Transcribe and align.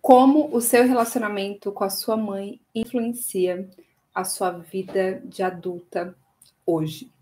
Como 0.00 0.54
o 0.56 0.62
seu 0.62 0.86
relacionamento 0.86 1.70
com 1.70 1.84
a 1.84 1.90
sua 1.90 2.16
mãe 2.16 2.58
influencia 2.74 3.68
a 4.14 4.24
sua 4.24 4.50
vida 4.50 5.20
de 5.24 5.42
adulta 5.42 6.16
hoje. 6.64 7.12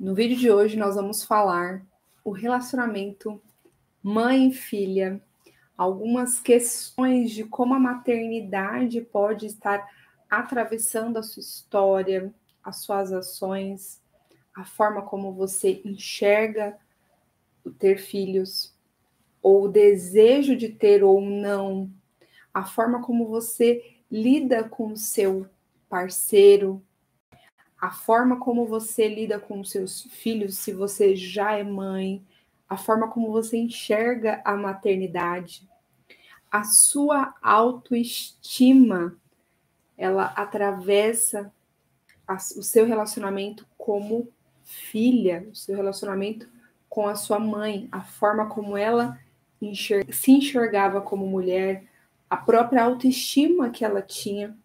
No 0.00 0.14
vídeo 0.14 0.36
de 0.36 0.50
hoje 0.50 0.76
nós 0.76 0.94
vamos 0.94 1.22
falar 1.22 1.84
o 2.24 2.30
relacionamento 2.30 3.40
mãe 4.02 4.48
e 4.48 4.54
filha, 4.54 5.20
algumas 5.76 6.40
questões 6.40 7.30
de 7.30 7.44
como 7.44 7.74
a 7.74 7.78
maternidade 7.78 9.02
pode 9.02 9.44
estar 9.44 9.86
atravessando 10.30 11.18
a 11.18 11.22
sua 11.22 11.40
história, 11.40 12.32
as 12.64 12.78
suas 12.78 13.12
ações, 13.12 14.00
a 14.54 14.64
forma 14.64 15.02
como 15.02 15.32
você 15.32 15.82
enxerga 15.84 16.78
o 17.64 17.70
ter 17.70 17.98
filhos, 17.98 18.74
ou 19.42 19.64
o 19.64 19.68
desejo 19.68 20.56
de 20.56 20.68
ter 20.68 21.04
ou 21.04 21.20
não, 21.20 21.90
a 22.58 22.64
forma 22.64 23.00
como 23.00 23.28
você 23.28 23.98
lida 24.10 24.64
com 24.64 24.92
o 24.92 24.96
seu 24.96 25.46
parceiro, 25.88 26.82
a 27.80 27.92
forma 27.92 28.40
como 28.40 28.66
você 28.66 29.06
lida 29.06 29.38
com 29.38 29.62
seus 29.62 30.02
filhos, 30.02 30.58
se 30.58 30.72
você 30.72 31.14
já 31.14 31.52
é 31.52 31.62
mãe, 31.62 32.26
a 32.68 32.76
forma 32.76 33.08
como 33.08 33.30
você 33.30 33.56
enxerga 33.56 34.42
a 34.44 34.56
maternidade, 34.56 35.68
a 36.50 36.64
sua 36.64 37.32
autoestima, 37.40 39.16
ela 39.96 40.24
atravessa 40.24 41.52
o 42.56 42.62
seu 42.62 42.86
relacionamento 42.86 43.64
como 43.78 44.28
filha, 44.64 45.46
o 45.48 45.54
seu 45.54 45.76
relacionamento 45.76 46.48
com 46.88 47.06
a 47.06 47.14
sua 47.14 47.38
mãe, 47.38 47.88
a 47.92 48.02
forma 48.02 48.48
como 48.48 48.76
ela 48.76 49.16
se 50.10 50.32
enxergava 50.32 51.00
como 51.00 51.24
mulher, 51.24 51.84
a 52.28 52.36
própria 52.36 52.84
autoestima 52.84 53.70
que 53.70 53.84
ela 53.84 54.02
tinha. 54.02 54.56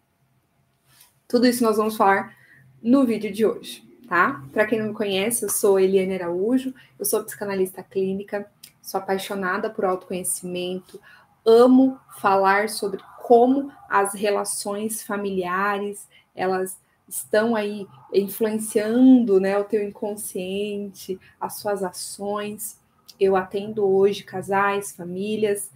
Tudo 1.26 1.46
isso 1.46 1.62
nós 1.62 1.76
vamos 1.76 1.96
falar 1.96 2.36
no 2.82 3.06
vídeo 3.06 3.32
de 3.32 3.46
hoje, 3.46 3.82
tá? 4.06 4.44
Para 4.52 4.66
quem 4.66 4.78
não 4.78 4.88
me 4.88 4.94
conhece, 4.94 5.44
eu 5.44 5.48
sou 5.48 5.80
Eliane 5.80 6.14
Araújo, 6.14 6.74
eu 6.98 7.04
sou 7.04 7.24
psicanalista 7.24 7.82
clínica, 7.82 8.46
sou 8.82 9.00
apaixonada 9.00 9.70
por 9.70 9.84
autoconhecimento, 9.84 11.00
amo 11.44 11.98
falar 12.20 12.68
sobre 12.68 13.00
como 13.22 13.72
as 13.88 14.12
relações 14.12 15.02
familiares, 15.02 16.06
elas 16.34 16.78
estão 17.08 17.56
aí 17.56 17.86
influenciando, 18.12 19.40
né, 19.40 19.58
o 19.58 19.64
teu 19.64 19.82
inconsciente, 19.82 21.18
as 21.40 21.56
suas 21.56 21.82
ações. 21.82 22.78
Eu 23.18 23.36
atendo 23.36 23.86
hoje 23.86 24.24
casais, 24.24 24.92
famílias, 24.92 25.70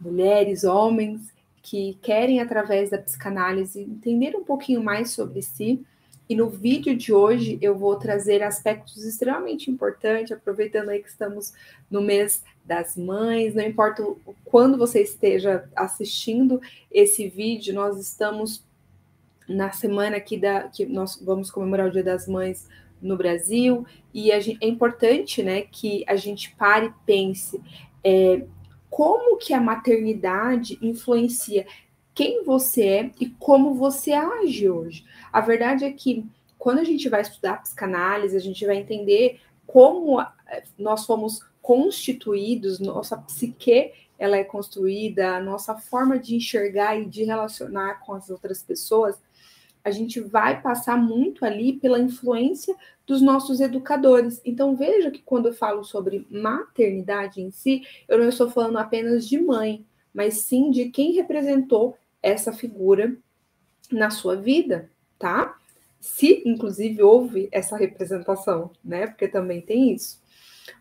mulheres, 0.00 0.64
homens 0.64 1.33
que 1.64 1.98
querem, 2.02 2.40
através 2.40 2.90
da 2.90 2.98
psicanálise, 2.98 3.80
entender 3.80 4.36
um 4.36 4.44
pouquinho 4.44 4.84
mais 4.84 5.12
sobre 5.12 5.40
si. 5.40 5.82
E 6.28 6.36
no 6.36 6.46
vídeo 6.50 6.94
de 6.94 7.10
hoje 7.10 7.58
eu 7.60 7.74
vou 7.74 7.96
trazer 7.96 8.42
aspectos 8.42 9.02
extremamente 9.02 9.70
importantes, 9.70 10.30
aproveitando 10.30 10.90
aí 10.90 11.02
que 11.02 11.08
estamos 11.08 11.54
no 11.90 12.02
mês 12.02 12.44
das 12.66 12.98
mães, 12.98 13.54
não 13.54 13.62
importa 13.62 14.04
quando 14.44 14.76
você 14.76 15.00
esteja 15.02 15.64
assistindo 15.74 16.60
esse 16.92 17.28
vídeo, 17.28 17.74
nós 17.74 17.98
estamos 17.98 18.62
na 19.48 19.72
semana 19.72 20.18
aqui 20.18 20.36
da 20.36 20.68
que 20.68 20.84
nós 20.84 21.16
vamos 21.16 21.50
comemorar 21.50 21.88
o 21.88 21.90
Dia 21.90 22.04
das 22.04 22.28
Mães 22.28 22.68
no 23.00 23.16
Brasil 23.16 23.86
e 24.12 24.38
gente, 24.38 24.58
é 24.62 24.68
importante, 24.68 25.42
né, 25.42 25.62
que 25.62 26.04
a 26.06 26.16
gente 26.16 26.54
pare 26.56 26.86
e 26.86 26.92
pense 27.06 27.60
é, 28.02 28.44
como 28.94 29.36
que 29.38 29.52
a 29.52 29.60
maternidade 29.60 30.78
influencia 30.80 31.66
quem 32.14 32.44
você 32.44 32.86
é 32.86 33.10
e 33.18 33.28
como 33.28 33.74
você 33.74 34.12
age 34.12 34.70
hoje. 34.70 35.04
A 35.32 35.40
verdade 35.40 35.84
é 35.84 35.90
que 35.90 36.24
quando 36.56 36.78
a 36.78 36.84
gente 36.84 37.08
vai 37.08 37.20
estudar 37.20 37.60
psicanálise, 37.60 38.36
a 38.36 38.40
gente 38.40 38.64
vai 38.64 38.76
entender 38.76 39.40
como 39.66 40.20
eh, 40.20 40.62
nós 40.78 41.04
fomos 41.06 41.40
constituídos, 41.60 42.78
nossa 42.78 43.16
psique 43.16 43.90
ela 44.16 44.36
é 44.36 44.44
construída, 44.44 45.40
nossa 45.40 45.74
forma 45.74 46.16
de 46.16 46.36
enxergar 46.36 46.96
e 46.96 47.04
de 47.04 47.24
relacionar 47.24 47.94
com 47.94 48.14
as 48.14 48.30
outras 48.30 48.62
pessoas 48.62 49.20
a 49.84 49.90
gente 49.90 50.18
vai 50.18 50.62
passar 50.62 50.96
muito 50.96 51.44
ali 51.44 51.74
pela 51.74 52.00
influência 52.00 52.74
dos 53.06 53.20
nossos 53.20 53.60
educadores. 53.60 54.40
Então 54.44 54.74
veja 54.74 55.10
que 55.10 55.20
quando 55.22 55.48
eu 55.48 55.52
falo 55.52 55.84
sobre 55.84 56.26
maternidade 56.30 57.42
em 57.42 57.50
si, 57.50 57.86
eu 58.08 58.18
não 58.18 58.28
estou 58.28 58.50
falando 58.50 58.78
apenas 58.78 59.28
de 59.28 59.38
mãe, 59.38 59.84
mas 60.12 60.38
sim 60.38 60.70
de 60.70 60.88
quem 60.88 61.12
representou 61.12 61.98
essa 62.22 62.50
figura 62.50 63.14
na 63.92 64.08
sua 64.08 64.34
vida, 64.36 64.90
tá? 65.18 65.54
Se 66.00 66.42
inclusive 66.46 67.02
houve 67.02 67.48
essa 67.52 67.76
representação, 67.76 68.70
né? 68.82 69.06
Porque 69.06 69.28
também 69.28 69.60
tem 69.60 69.92
isso. 69.92 70.22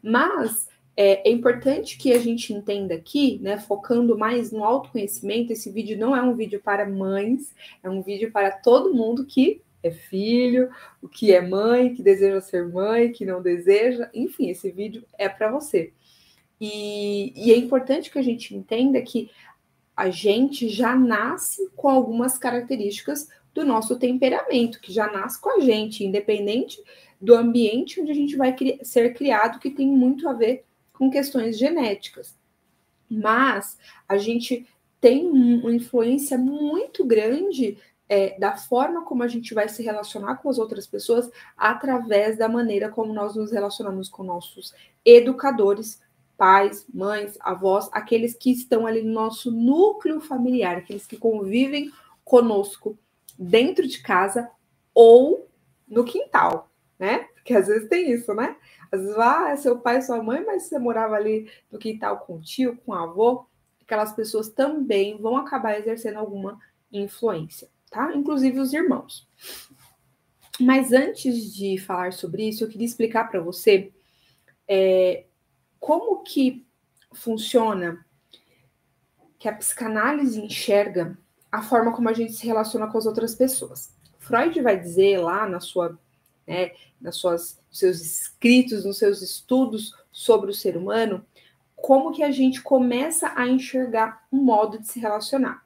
Mas 0.01 0.69
é, 0.95 1.27
é, 1.27 1.31
importante 1.31 1.97
que 1.97 2.13
a 2.13 2.19
gente 2.19 2.53
entenda 2.53 2.93
aqui, 2.93 3.39
né, 3.41 3.57
focando 3.57 4.17
mais 4.17 4.51
no 4.51 4.63
autoconhecimento, 4.63 5.51
esse 5.51 5.71
vídeo 5.71 5.97
não 5.97 6.15
é 6.15 6.21
um 6.21 6.35
vídeo 6.35 6.61
para 6.63 6.87
mães, 6.87 7.53
é 7.81 7.89
um 7.89 8.01
vídeo 8.01 8.31
para 8.31 8.51
todo 8.51 8.93
mundo 8.93 9.25
que 9.25 9.61
é 9.81 9.91
filho, 9.91 10.69
o 11.01 11.09
que 11.09 11.33
é 11.33 11.41
mãe, 11.41 11.93
que 11.93 12.01
deseja 12.01 12.39
ser 12.39 12.67
mãe, 12.67 13.11
que 13.11 13.25
não 13.25 13.41
deseja, 13.41 14.09
enfim, 14.13 14.49
esse 14.49 14.71
vídeo 14.71 15.03
é 15.17 15.27
para 15.27 15.51
você. 15.51 15.91
E, 16.61 17.33
e 17.35 17.51
é 17.51 17.57
importante 17.57 18.09
que 18.09 18.19
a 18.19 18.23
gente 18.23 18.55
entenda 18.55 19.01
que 19.01 19.29
a 19.95 20.09
gente 20.09 20.69
já 20.69 20.95
nasce 20.95 21.69
com 21.75 21.89
algumas 21.89 22.37
características 22.37 23.27
do 23.53 23.65
nosso 23.65 23.99
temperamento, 23.99 24.79
que 24.79 24.91
já 24.91 25.11
nasce 25.11 25.39
com 25.41 25.57
a 25.57 25.59
gente, 25.59 26.03
independente 26.03 26.81
do 27.19 27.35
ambiente 27.35 27.99
onde 27.99 28.11
a 28.11 28.15
gente 28.15 28.35
vai 28.35 28.55
ser 28.83 29.13
criado, 29.13 29.59
que 29.59 29.69
tem 29.69 29.87
muito 29.87 30.27
a 30.27 30.33
ver 30.33 30.65
com 30.93 31.09
questões 31.09 31.57
genéticas. 31.57 32.37
Mas 33.09 33.77
a 34.07 34.17
gente 34.17 34.67
tem 35.01 35.27
uma 35.27 35.73
influência 35.73 36.37
muito 36.37 37.05
grande 37.05 37.77
é, 38.07 38.37
da 38.39 38.55
forma 38.55 39.03
como 39.03 39.23
a 39.23 39.27
gente 39.27 39.53
vai 39.53 39.67
se 39.67 39.83
relacionar 39.83 40.37
com 40.37 40.49
as 40.49 40.57
outras 40.57 40.85
pessoas 40.87 41.29
através 41.57 42.37
da 42.37 42.47
maneira 42.47 42.89
como 42.89 43.13
nós 43.13 43.35
nos 43.35 43.51
relacionamos 43.51 44.07
com 44.07 44.23
nossos 44.23 44.73
educadores, 45.03 45.99
pais, 46.37 46.85
mães, 46.93 47.37
avós, 47.39 47.89
aqueles 47.91 48.35
que 48.35 48.51
estão 48.51 48.85
ali 48.85 49.01
no 49.01 49.13
nosso 49.13 49.51
núcleo 49.51 50.21
familiar, 50.21 50.77
aqueles 50.77 51.05
que 51.05 51.17
convivem 51.17 51.91
conosco 52.23 52.97
dentro 53.37 53.87
de 53.87 54.01
casa 54.01 54.49
ou 54.93 55.49
no 55.87 56.03
quintal, 56.03 56.69
né? 56.97 57.27
Porque 57.43 57.53
às 57.53 57.67
vezes 57.67 57.89
tem 57.89 58.09
isso, 58.09 58.33
né? 58.33 58.55
Às 58.89 59.01
vezes, 59.01 59.17
ah, 59.17 59.49
é 59.49 59.57
seu 59.57 59.77
pai, 59.77 60.01
sua 60.01 60.23
mãe, 60.23 60.41
mas 60.45 60.63
você 60.63 60.79
morava 60.79 61.15
ali 61.15 61.51
no 61.69 61.77
quintal 61.77 62.19
com 62.19 62.37
o 62.37 62.41
tio, 62.41 62.77
com 62.77 62.93
o 62.93 62.95
avô, 62.95 63.45
aquelas 63.81 64.13
pessoas 64.13 64.47
também 64.47 65.17
vão 65.17 65.35
acabar 65.35 65.77
exercendo 65.77 66.17
alguma 66.17 66.57
influência, 66.91 67.69
tá? 67.91 68.15
Inclusive 68.15 68.59
os 68.61 68.71
irmãos. 68.71 69.27
Mas 70.57 70.93
antes 70.93 71.53
de 71.53 71.77
falar 71.77 72.13
sobre 72.13 72.47
isso, 72.47 72.63
eu 72.63 72.69
queria 72.69 72.85
explicar 72.85 73.29
para 73.29 73.41
você 73.41 73.91
é, 74.65 75.25
como 75.79 76.23
que 76.23 76.65
funciona 77.11 78.05
que 79.37 79.49
a 79.49 79.53
psicanálise 79.53 80.39
enxerga 80.39 81.17
a 81.51 81.61
forma 81.61 81.91
como 81.91 82.07
a 82.07 82.13
gente 82.13 82.31
se 82.31 82.45
relaciona 82.47 82.87
com 82.87 82.97
as 82.97 83.05
outras 83.05 83.35
pessoas. 83.35 83.93
Freud 84.17 84.61
vai 84.61 84.79
dizer 84.79 85.17
lá 85.17 85.45
na 85.45 85.59
sua 85.59 85.99
né, 86.47 86.71
nas 86.99 87.15
suas 87.15 87.59
seus 87.71 88.01
escritos, 88.01 88.85
nos 88.85 88.97
seus 88.97 89.21
estudos 89.21 89.93
sobre 90.11 90.51
o 90.51 90.53
ser 90.53 90.77
humano, 90.77 91.25
como 91.75 92.11
que 92.11 92.23
a 92.23 92.31
gente 92.31 92.61
começa 92.61 93.33
a 93.35 93.47
enxergar 93.47 94.25
um 94.31 94.37
modo 94.37 94.79
de 94.79 94.87
se 94.87 94.99
relacionar. 94.99 95.63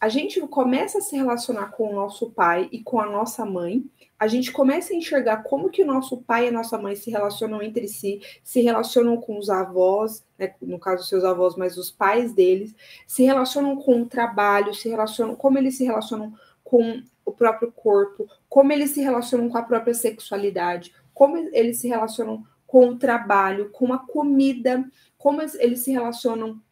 A 0.00 0.08
gente 0.08 0.40
começa 0.42 0.98
a 0.98 1.00
se 1.00 1.16
relacionar 1.16 1.68
com 1.72 1.90
o 1.90 1.94
nosso 1.94 2.30
pai 2.30 2.68
e 2.70 2.82
com 2.82 3.00
a 3.00 3.06
nossa 3.06 3.44
mãe, 3.44 3.84
a 4.18 4.26
gente 4.26 4.50
começa 4.50 4.92
a 4.92 4.96
enxergar 4.96 5.42
como 5.42 5.68
que 5.68 5.82
o 5.82 5.86
nosso 5.86 6.18
pai 6.18 6.46
e 6.46 6.48
a 6.48 6.52
nossa 6.52 6.78
mãe 6.78 6.96
se 6.96 7.10
relacionam 7.10 7.62
entre 7.62 7.86
si, 7.86 8.20
se 8.42 8.62
relacionam 8.62 9.18
com 9.18 9.38
os 9.38 9.50
avós, 9.50 10.24
né, 10.38 10.54
no 10.60 10.78
caso 10.78 11.04
seus 11.04 11.22
avós, 11.22 11.54
mas 11.54 11.76
os 11.76 11.90
pais 11.90 12.32
deles, 12.32 12.74
se 13.06 13.24
relacionam 13.24 13.76
com 13.76 14.02
o 14.02 14.06
trabalho, 14.06 14.74
se 14.74 14.88
relacionam, 14.88 15.34
como 15.36 15.58
eles 15.58 15.76
se 15.76 15.84
relacionam 15.84 16.32
com 16.64 17.02
o 17.26 17.32
próprio 17.32 17.70
corpo, 17.72 18.26
como 18.48 18.72
eles 18.72 18.90
se 18.90 19.02
relacionam 19.02 19.50
com 19.50 19.58
a 19.58 19.62
própria 19.62 19.92
sexualidade, 19.92 20.94
como 21.12 21.36
eles 21.36 21.78
se 21.78 21.88
relacionam 21.88 22.46
com 22.66 22.88
o 22.90 22.98
trabalho, 22.98 23.70
com 23.70 23.92
a 23.92 23.98
comida, 23.98 24.88
como 25.18 25.42
eles 25.42 25.80
se 25.80 25.90
relacionam 25.90 26.62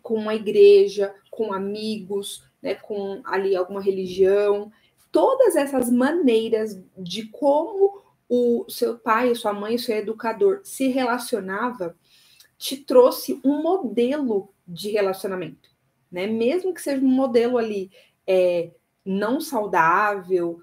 com 0.00 0.28
a 0.28 0.34
igreja, 0.34 1.14
com 1.30 1.52
amigos, 1.52 2.44
né, 2.62 2.74
com 2.74 3.20
ali 3.24 3.56
alguma 3.56 3.80
religião, 3.82 4.70
todas 5.10 5.56
essas 5.56 5.90
maneiras 5.90 6.80
de 6.96 7.26
como 7.28 8.02
o 8.28 8.64
seu 8.68 8.98
pai, 8.98 9.34
sua 9.34 9.52
mãe, 9.52 9.76
seu 9.76 9.96
educador 9.96 10.60
se 10.64 10.88
relacionava, 10.88 11.96
te 12.56 12.76
trouxe 12.76 13.40
um 13.44 13.60
modelo 13.62 14.54
de 14.66 14.90
relacionamento. 14.90 15.70
né? 16.10 16.26
Mesmo 16.26 16.72
que 16.72 16.80
seja 16.80 17.04
um 17.04 17.08
modelo 17.08 17.58
ali 17.58 17.90
é, 18.26 18.70
não 19.04 19.40
saudável, 19.40 20.60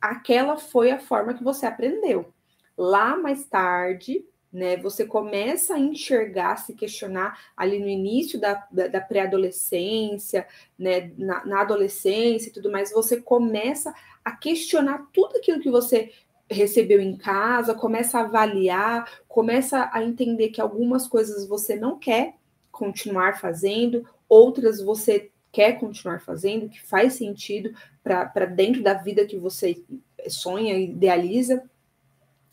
aquela 0.00 0.56
foi 0.56 0.90
a 0.90 0.98
forma 0.98 1.34
que 1.34 1.44
você 1.44 1.66
aprendeu. 1.66 2.32
Lá 2.76 3.16
mais 3.16 3.44
tarde, 3.44 4.24
né? 4.52 4.76
Você 4.78 5.04
começa 5.04 5.74
a 5.74 5.78
enxergar, 5.78 6.56
se 6.56 6.74
questionar 6.74 7.38
ali 7.56 7.78
no 7.78 7.88
início 7.88 8.40
da, 8.40 8.66
da, 8.70 8.88
da 8.88 9.00
pré-adolescência, 9.00 10.46
né? 10.78 11.12
Na, 11.16 11.44
na, 11.44 11.60
adolescência 11.60 12.48
e 12.48 12.52
tudo 12.52 12.70
mais, 12.70 12.92
você 12.92 13.20
começa 13.20 13.94
a 14.24 14.32
questionar 14.32 15.06
tudo 15.12 15.36
aquilo 15.36 15.60
que 15.60 15.70
você 15.70 16.12
recebeu 16.50 17.00
em 17.00 17.16
casa, 17.16 17.74
começa 17.74 18.18
a 18.18 18.22
avaliar, 18.22 19.08
começa 19.28 19.88
a 19.92 20.02
entender 20.02 20.48
que 20.48 20.60
algumas 20.60 21.06
coisas 21.06 21.46
você 21.46 21.76
não 21.76 21.96
quer 21.96 22.34
continuar 22.72 23.38
fazendo, 23.38 24.04
outras 24.28 24.80
você 24.80 25.30
quer 25.52 25.78
continuar 25.78 26.20
fazendo, 26.20 26.68
que 26.68 26.80
faz 26.80 27.14
sentido 27.14 27.72
para 28.02 28.46
dentro 28.46 28.82
da 28.82 28.94
vida 28.94 29.26
que 29.26 29.36
você 29.36 29.82
sonha 30.28 30.78
idealiza. 30.78 31.62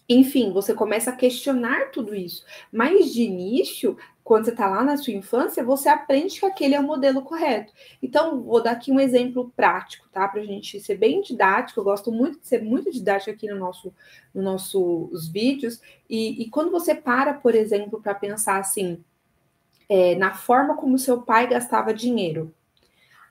Enfim, 0.09 0.53
você 0.53 0.73
começa 0.73 1.11
a 1.11 1.15
questionar 1.15 1.91
tudo 1.91 2.15
isso. 2.15 2.45
Mas 2.71 3.13
de 3.13 3.23
início, 3.23 3.97
quando 4.23 4.45
você 4.45 4.51
está 4.51 4.67
lá 4.67 4.83
na 4.83 4.95
sua 4.95 5.13
infância, 5.13 5.63
você 5.63 5.89
aprende 5.89 6.39
que 6.39 6.45
aquele 6.45 6.75
é 6.75 6.79
o 6.79 6.83
modelo 6.83 7.21
correto. 7.21 7.73
Então, 8.01 8.41
vou 8.41 8.63
dar 8.63 8.71
aqui 8.71 8.89
um 8.89 8.99
exemplo 8.99 9.51
prático, 9.55 10.07
tá? 10.09 10.25
Para 10.27 10.41
a 10.41 10.45
gente 10.45 10.79
ser 10.79 10.95
bem 10.95 11.21
didático. 11.21 11.79
Eu 11.79 11.83
gosto 11.83 12.09
muito 12.09 12.39
de 12.39 12.47
ser 12.47 12.63
muito 12.63 12.89
didático 12.89 13.31
aqui 13.31 13.47
no 13.47 13.57
nosso, 13.57 13.93
no 14.33 14.41
nossos 14.41 15.27
vídeos. 15.27 15.81
E, 16.09 16.41
e 16.41 16.49
quando 16.49 16.71
você 16.71 16.95
para, 16.95 17.33
por 17.33 17.53
exemplo, 17.53 18.01
para 18.01 18.15
pensar 18.15 18.59
assim, 18.59 19.03
é, 19.89 20.15
na 20.15 20.33
forma 20.33 20.77
como 20.77 20.97
seu 20.97 21.21
pai 21.21 21.47
gastava 21.47 21.93
dinheiro, 21.93 22.53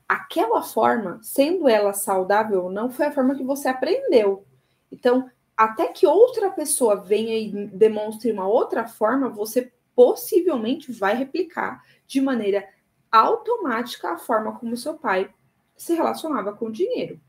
aquela 0.09 0.63
forma, 0.63 1.19
sendo 1.23 1.69
ela 1.69 1.93
saudável 1.93 2.65
ou 2.65 2.71
não, 2.71 2.91
foi 2.91 3.07
a 3.07 3.13
forma 3.13 3.35
que 3.35 3.45
você 3.45 3.69
aprendeu. 3.69 4.47
Então, 4.91 5.29
até 5.57 5.89
que 5.89 6.07
outra 6.07 6.51
pessoa 6.51 6.97
venha 6.97 7.37
e 7.39 7.67
demonstre 7.69 8.31
uma 8.31 8.47
outra 8.47 8.87
forma, 8.87 9.29
você 9.29 9.73
possivelmente 9.95 10.93
vai 10.93 11.17
replicar 11.17 11.83
de 12.07 12.21
maneira 12.21 12.69
automática 13.11 14.13
a 14.13 14.19
forma 14.19 14.59
como 14.59 14.77
seu 14.77 14.95
pai 14.95 15.33
se 15.77 15.95
relacionava 15.95 16.53
com 16.53 16.67
o 16.67 16.73
dinheiro, 16.73 17.21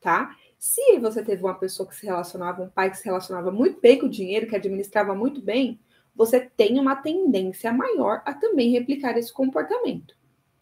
tá? 0.00 0.34
Se 0.58 0.98
você 0.98 1.22
teve 1.22 1.42
uma 1.42 1.54
pessoa 1.54 1.88
que 1.88 1.94
se 1.94 2.04
relacionava, 2.04 2.62
um 2.62 2.68
pai 2.68 2.90
que 2.90 2.98
se 2.98 3.04
relacionava 3.04 3.50
muito 3.50 3.80
bem 3.80 3.98
com 3.98 4.06
o 4.06 4.10
dinheiro, 4.10 4.46
que 4.46 4.56
administrava 4.56 5.14
muito 5.14 5.40
bem, 5.40 5.80
você 6.14 6.40
tem 6.40 6.78
uma 6.78 6.96
tendência 6.96 7.72
maior 7.72 8.22
a 8.26 8.34
também 8.34 8.70
replicar 8.70 9.16
esse 9.16 9.32
comportamento, 9.32 10.14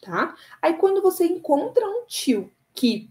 tá? 0.02 0.34
Aí 0.60 0.74
quando 0.74 1.02
você 1.02 1.24
encontra 1.24 1.86
um 1.86 2.04
tio 2.06 2.50
que 2.74 3.10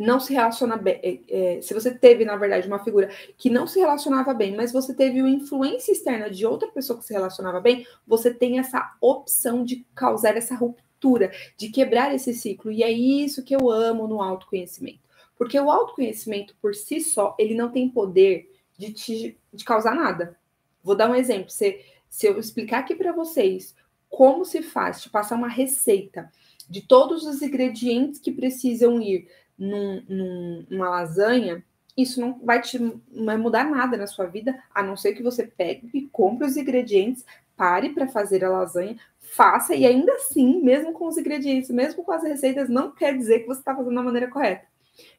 não 0.00 0.18
se 0.18 0.32
relaciona 0.32 0.78
bem, 0.78 0.98
é, 1.02 1.20
é, 1.28 1.60
se 1.60 1.74
você 1.74 1.92
teve, 1.92 2.24
na 2.24 2.34
verdade, 2.34 2.66
uma 2.66 2.82
figura 2.82 3.10
que 3.36 3.50
não 3.50 3.66
se 3.66 3.78
relacionava 3.78 4.32
bem, 4.32 4.56
mas 4.56 4.72
você 4.72 4.94
teve 4.94 5.20
uma 5.20 5.28
influência 5.28 5.92
externa 5.92 6.30
de 6.30 6.46
outra 6.46 6.68
pessoa 6.68 6.98
que 6.98 7.04
se 7.04 7.12
relacionava 7.12 7.60
bem, 7.60 7.86
você 8.06 8.32
tem 8.32 8.58
essa 8.58 8.96
opção 8.98 9.62
de 9.62 9.86
causar 9.94 10.38
essa 10.38 10.54
ruptura, 10.54 11.30
de 11.54 11.68
quebrar 11.68 12.14
esse 12.14 12.32
ciclo. 12.32 12.72
E 12.72 12.82
é 12.82 12.90
isso 12.90 13.44
que 13.44 13.54
eu 13.54 13.70
amo 13.70 14.08
no 14.08 14.22
autoconhecimento. 14.22 15.00
Porque 15.36 15.60
o 15.60 15.70
autoconhecimento 15.70 16.56
por 16.62 16.74
si 16.74 17.00
só, 17.00 17.36
ele 17.38 17.54
não 17.54 17.70
tem 17.70 17.86
poder 17.86 18.50
de, 18.78 18.94
te, 18.94 19.38
de 19.52 19.64
causar 19.64 19.94
nada. 19.94 20.34
Vou 20.82 20.94
dar 20.94 21.10
um 21.10 21.14
exemplo. 21.14 21.50
Se, 21.50 21.78
se 22.08 22.26
eu 22.26 22.38
explicar 22.38 22.78
aqui 22.78 22.94
para 22.94 23.12
vocês 23.12 23.74
como 24.10 24.44
se 24.44 24.60
faz, 24.60 25.00
de 25.00 25.08
passar 25.08 25.36
uma 25.36 25.48
receita 25.48 26.30
de 26.68 26.82
todos 26.82 27.24
os 27.24 27.40
ingredientes 27.40 28.20
que 28.20 28.32
precisam 28.32 29.00
ir 29.00 29.28
num, 29.56 30.02
num, 30.08 30.66
numa 30.68 30.90
lasanha, 30.90 31.64
isso 31.96 32.20
não 32.20 32.38
vai 32.42 32.60
te 32.60 32.78
não 32.78 33.24
vai 33.26 33.36
mudar 33.36 33.64
nada 33.64 33.96
na 33.96 34.06
sua 34.06 34.26
vida, 34.26 34.62
a 34.74 34.82
não 34.82 34.96
ser 34.96 35.14
que 35.14 35.22
você 35.22 35.46
pegue 35.46 35.90
e 35.94 36.06
compre 36.08 36.46
os 36.46 36.56
ingredientes, 36.56 37.24
pare 37.56 37.90
para 37.90 38.08
fazer 38.08 38.44
a 38.44 38.50
lasanha, 38.50 38.96
faça, 39.18 39.74
e 39.74 39.86
ainda 39.86 40.12
assim, 40.14 40.62
mesmo 40.62 40.92
com 40.92 41.06
os 41.06 41.18
ingredientes, 41.18 41.70
mesmo 41.70 42.02
com 42.04 42.12
as 42.12 42.22
receitas, 42.22 42.68
não 42.68 42.90
quer 42.90 43.16
dizer 43.16 43.40
que 43.40 43.46
você 43.46 43.60
está 43.60 43.74
fazendo 43.74 43.94
da 43.94 44.02
maneira 44.02 44.28
correta. 44.28 44.64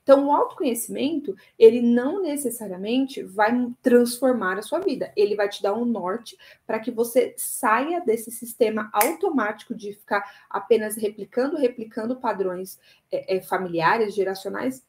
Então, 0.04 0.28
o 0.28 0.32
autoconhecimento, 0.32 1.36
ele 1.58 1.80
não 1.80 2.22
necessariamente 2.22 3.22
vai 3.22 3.52
transformar 3.84 4.58
a 4.58 4.62
sua 4.64 4.80
vida, 4.80 5.12
ele 5.16 5.36
vai 5.36 5.48
te 5.48 5.62
dar 5.62 5.74
um 5.74 5.86
norte 5.86 6.36
para 6.66 6.80
que 6.80 6.90
você 6.90 7.36
saia 7.38 8.02
desse 8.02 8.32
sistema 8.32 8.90
automático 8.92 9.76
de 9.76 9.94
ficar 9.94 10.24
apenas 10.50 10.96
replicando, 10.96 11.56
replicando 11.56 12.16
padrões 12.16 12.80
é, 13.12 13.38
é, 13.38 13.42
familiares, 13.42 14.16
geracionais, 14.16 14.84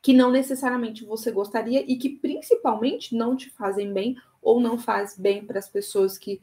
que 0.00 0.14
não 0.14 0.30
necessariamente 0.30 1.04
você 1.04 1.30
gostaria 1.30 1.84
e 1.86 1.96
que 1.96 2.08
principalmente 2.08 3.14
não 3.14 3.36
te 3.36 3.50
fazem 3.50 3.92
bem 3.92 4.16
ou 4.40 4.60
não 4.60 4.78
faz 4.78 5.16
bem 5.16 5.44
para 5.44 5.58
as 5.58 5.68
pessoas 5.68 6.16
que 6.16 6.40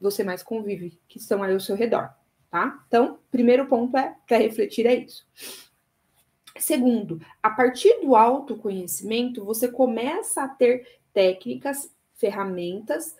você 0.00 0.24
mais 0.24 0.42
convive, 0.42 0.98
que 1.06 1.18
estão 1.18 1.42
aí 1.42 1.52
ao 1.52 1.60
seu 1.60 1.76
redor, 1.76 2.10
tá? 2.50 2.82
Então, 2.88 3.18
primeiro 3.30 3.66
ponto 3.66 3.96
é 3.96 4.16
para 4.26 4.38
refletir 4.38 4.86
é 4.86 4.94
isso. 4.94 5.26
Segundo, 6.58 7.20
a 7.42 7.50
partir 7.50 8.00
do 8.00 8.14
autoconhecimento, 8.14 9.44
você 9.44 9.68
começa 9.68 10.42
a 10.42 10.48
ter 10.48 10.86
técnicas, 11.12 11.90
ferramentas, 12.14 13.16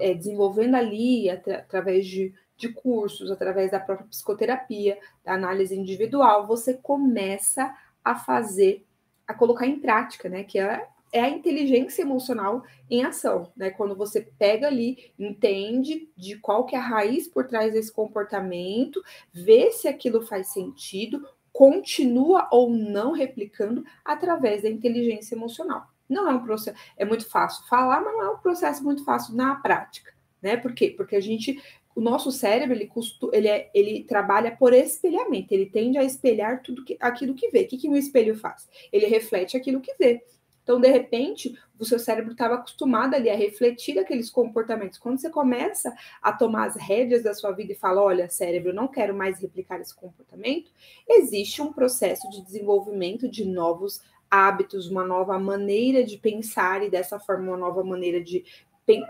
é, 0.00 0.14
desenvolvendo 0.14 0.74
ali 0.74 1.28
atra, 1.28 1.58
através 1.58 2.06
de, 2.06 2.32
de 2.56 2.68
cursos, 2.72 3.30
através 3.30 3.70
da 3.70 3.80
própria 3.80 4.08
psicoterapia, 4.08 4.98
da 5.24 5.34
análise 5.34 5.76
individual, 5.76 6.46
você 6.46 6.74
começa 6.74 7.74
a 8.04 8.14
fazer, 8.14 8.84
a 9.26 9.34
colocar 9.34 9.66
em 9.66 9.78
prática, 9.78 10.28
né? 10.28 10.44
Que 10.44 10.58
é, 10.58 10.86
é 11.12 11.20
a 11.20 11.28
inteligência 11.28 12.02
emocional 12.02 12.62
em 12.88 13.04
ação, 13.04 13.52
né? 13.56 13.70
Quando 13.70 13.94
você 13.94 14.22
pega 14.38 14.68
ali, 14.68 15.12
entende 15.18 16.08
de 16.16 16.36
qual 16.38 16.64
que 16.64 16.74
é 16.74 16.78
a 16.78 16.82
raiz 16.82 17.28
por 17.28 17.46
trás 17.46 17.72
desse 17.72 17.92
comportamento, 17.92 19.02
vê 19.32 19.70
se 19.70 19.88
aquilo 19.88 20.22
faz 20.22 20.48
sentido, 20.48 21.26
continua 21.56 22.46
ou 22.52 22.68
não 22.68 23.12
replicando 23.12 23.82
através 24.04 24.62
da 24.62 24.68
inteligência 24.68 25.34
emocional. 25.34 25.86
Não 26.06 26.28
é 26.28 26.34
um 26.34 26.44
processo, 26.44 26.76
é 26.98 27.04
muito 27.06 27.26
fácil 27.30 27.66
falar, 27.66 28.02
mas 28.02 28.12
não 28.12 28.22
é 28.24 28.30
um 28.30 28.36
processo 28.36 28.84
muito 28.84 29.02
fácil 29.06 29.34
na 29.34 29.54
prática, 29.54 30.12
né? 30.42 30.58
Por 30.58 30.74
quê? 30.74 30.92
Porque 30.94 31.16
a 31.16 31.20
gente, 31.20 31.58
o 31.94 32.00
nosso 32.02 32.30
cérebro, 32.30 32.76
ele, 32.76 32.86
custo, 32.86 33.30
ele, 33.32 33.48
é, 33.48 33.70
ele 33.74 34.04
trabalha 34.04 34.54
por 34.54 34.74
espelhamento, 34.74 35.54
ele 35.54 35.64
tende 35.64 35.96
a 35.96 36.04
espelhar 36.04 36.60
tudo 36.60 36.84
que, 36.84 36.98
aquilo 37.00 37.34
que 37.34 37.48
vê. 37.48 37.62
O 37.62 37.68
que, 37.68 37.78
que 37.78 37.88
um 37.88 37.96
espelho 37.96 38.36
faz? 38.36 38.68
Ele 38.92 39.06
reflete 39.06 39.56
aquilo 39.56 39.80
que 39.80 39.94
vê. 39.98 40.22
Então, 40.66 40.80
de 40.80 40.88
repente, 40.88 41.56
o 41.78 41.84
seu 41.84 41.96
cérebro 41.96 42.32
estava 42.32 42.56
acostumado 42.56 43.14
ali 43.14 43.30
a 43.30 43.36
refletir 43.36 44.00
aqueles 44.00 44.28
comportamentos. 44.28 44.98
Quando 44.98 45.20
você 45.20 45.30
começa 45.30 45.94
a 46.20 46.32
tomar 46.32 46.66
as 46.66 46.74
rédeas 46.74 47.22
da 47.22 47.32
sua 47.32 47.52
vida 47.52 47.72
e 47.72 47.76
fala: 47.76 48.02
olha, 48.02 48.28
cérebro, 48.28 48.74
não 48.74 48.88
quero 48.88 49.14
mais 49.14 49.40
replicar 49.40 49.80
esse 49.80 49.94
comportamento, 49.94 50.72
existe 51.08 51.62
um 51.62 51.72
processo 51.72 52.28
de 52.30 52.42
desenvolvimento 52.42 53.28
de 53.28 53.44
novos 53.44 54.00
hábitos, 54.28 54.90
uma 54.90 55.04
nova 55.04 55.38
maneira 55.38 56.02
de 56.02 56.18
pensar 56.18 56.82
e 56.82 56.90
dessa 56.90 57.20
forma, 57.20 57.50
uma 57.50 57.56
nova 57.56 57.84
maneira 57.84 58.20
de, 58.20 58.44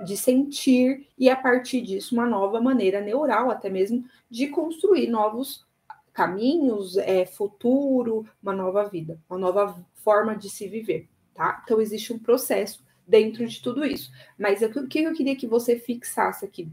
de 0.04 0.14
sentir, 0.14 1.08
e 1.16 1.30
a 1.30 1.36
partir 1.36 1.80
disso, 1.80 2.14
uma 2.14 2.26
nova 2.26 2.60
maneira 2.60 3.00
neural, 3.00 3.50
até 3.50 3.70
mesmo, 3.70 4.04
de 4.28 4.48
construir 4.48 5.06
novos 5.06 5.66
caminhos, 6.12 6.98
é, 6.98 7.24
futuro, 7.24 8.26
uma 8.42 8.52
nova 8.52 8.84
vida, 8.84 9.18
uma 9.26 9.38
nova 9.38 9.74
forma 9.94 10.36
de 10.36 10.50
se 10.50 10.68
viver 10.68 11.08
tá? 11.36 11.60
Então 11.62 11.80
existe 11.80 12.12
um 12.12 12.18
processo 12.18 12.84
dentro 13.06 13.46
de 13.46 13.60
tudo 13.62 13.84
isso. 13.84 14.10
Mas 14.38 14.62
o 14.62 14.88
que 14.88 15.00
eu 15.00 15.12
queria 15.12 15.36
que 15.36 15.46
você 15.46 15.78
fixasse 15.78 16.44
aqui? 16.44 16.68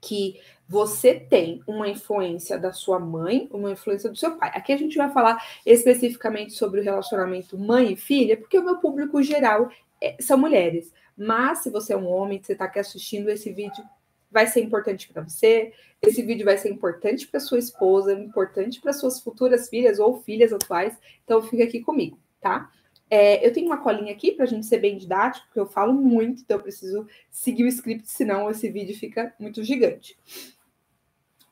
Que 0.00 0.40
você 0.68 1.14
tem 1.14 1.62
uma 1.66 1.88
influência 1.88 2.58
da 2.58 2.72
sua 2.72 2.98
mãe, 2.98 3.48
uma 3.52 3.72
influência 3.72 4.10
do 4.10 4.16
seu 4.16 4.36
pai. 4.36 4.50
Aqui 4.54 4.72
a 4.72 4.76
gente 4.76 4.96
vai 4.96 5.10
falar 5.10 5.42
especificamente 5.64 6.52
sobre 6.52 6.80
o 6.80 6.84
relacionamento 6.84 7.58
mãe 7.58 7.92
e 7.92 7.96
filha, 7.96 8.36
porque 8.36 8.58
o 8.58 8.64
meu 8.64 8.78
público 8.78 9.22
geral 9.22 9.70
é, 10.00 10.16
são 10.20 10.36
mulheres. 10.36 10.92
Mas 11.16 11.58
se 11.58 11.70
você 11.70 11.92
é 11.92 11.96
um 11.96 12.08
homem, 12.08 12.40
você 12.42 12.52
está 12.52 12.64
aqui 12.64 12.78
assistindo 12.78 13.28
esse 13.28 13.52
vídeo, 13.52 13.84
vai 14.30 14.46
ser 14.46 14.60
importante 14.60 15.08
para 15.12 15.22
você. 15.22 15.72
Esse 16.00 16.22
vídeo 16.22 16.44
vai 16.44 16.56
ser 16.56 16.70
importante 16.70 17.26
para 17.26 17.40
sua 17.40 17.58
esposa, 17.58 18.12
importante 18.12 18.80
para 18.80 18.92
suas 18.92 19.20
futuras 19.20 19.68
filhas 19.68 19.98
ou 19.98 20.22
filhas 20.22 20.52
atuais. 20.52 20.96
Então 21.24 21.42
fica 21.42 21.64
aqui 21.64 21.80
comigo, 21.80 22.18
tá? 22.40 22.70
É, 23.10 23.44
eu 23.44 23.52
tenho 23.52 23.66
uma 23.66 23.78
colinha 23.78 24.12
aqui 24.12 24.30
para 24.30 24.44
a 24.44 24.48
gente 24.48 24.64
ser 24.64 24.78
bem 24.78 24.96
didático, 24.96 25.44
porque 25.46 25.58
eu 25.58 25.66
falo 25.66 25.92
muito, 25.92 26.42
então 26.42 26.56
eu 26.56 26.62
preciso 26.62 27.08
seguir 27.28 27.64
o 27.64 27.68
script, 27.68 28.08
senão 28.08 28.48
esse 28.48 28.70
vídeo 28.70 28.96
fica 28.96 29.34
muito 29.38 29.64
gigante. 29.64 30.16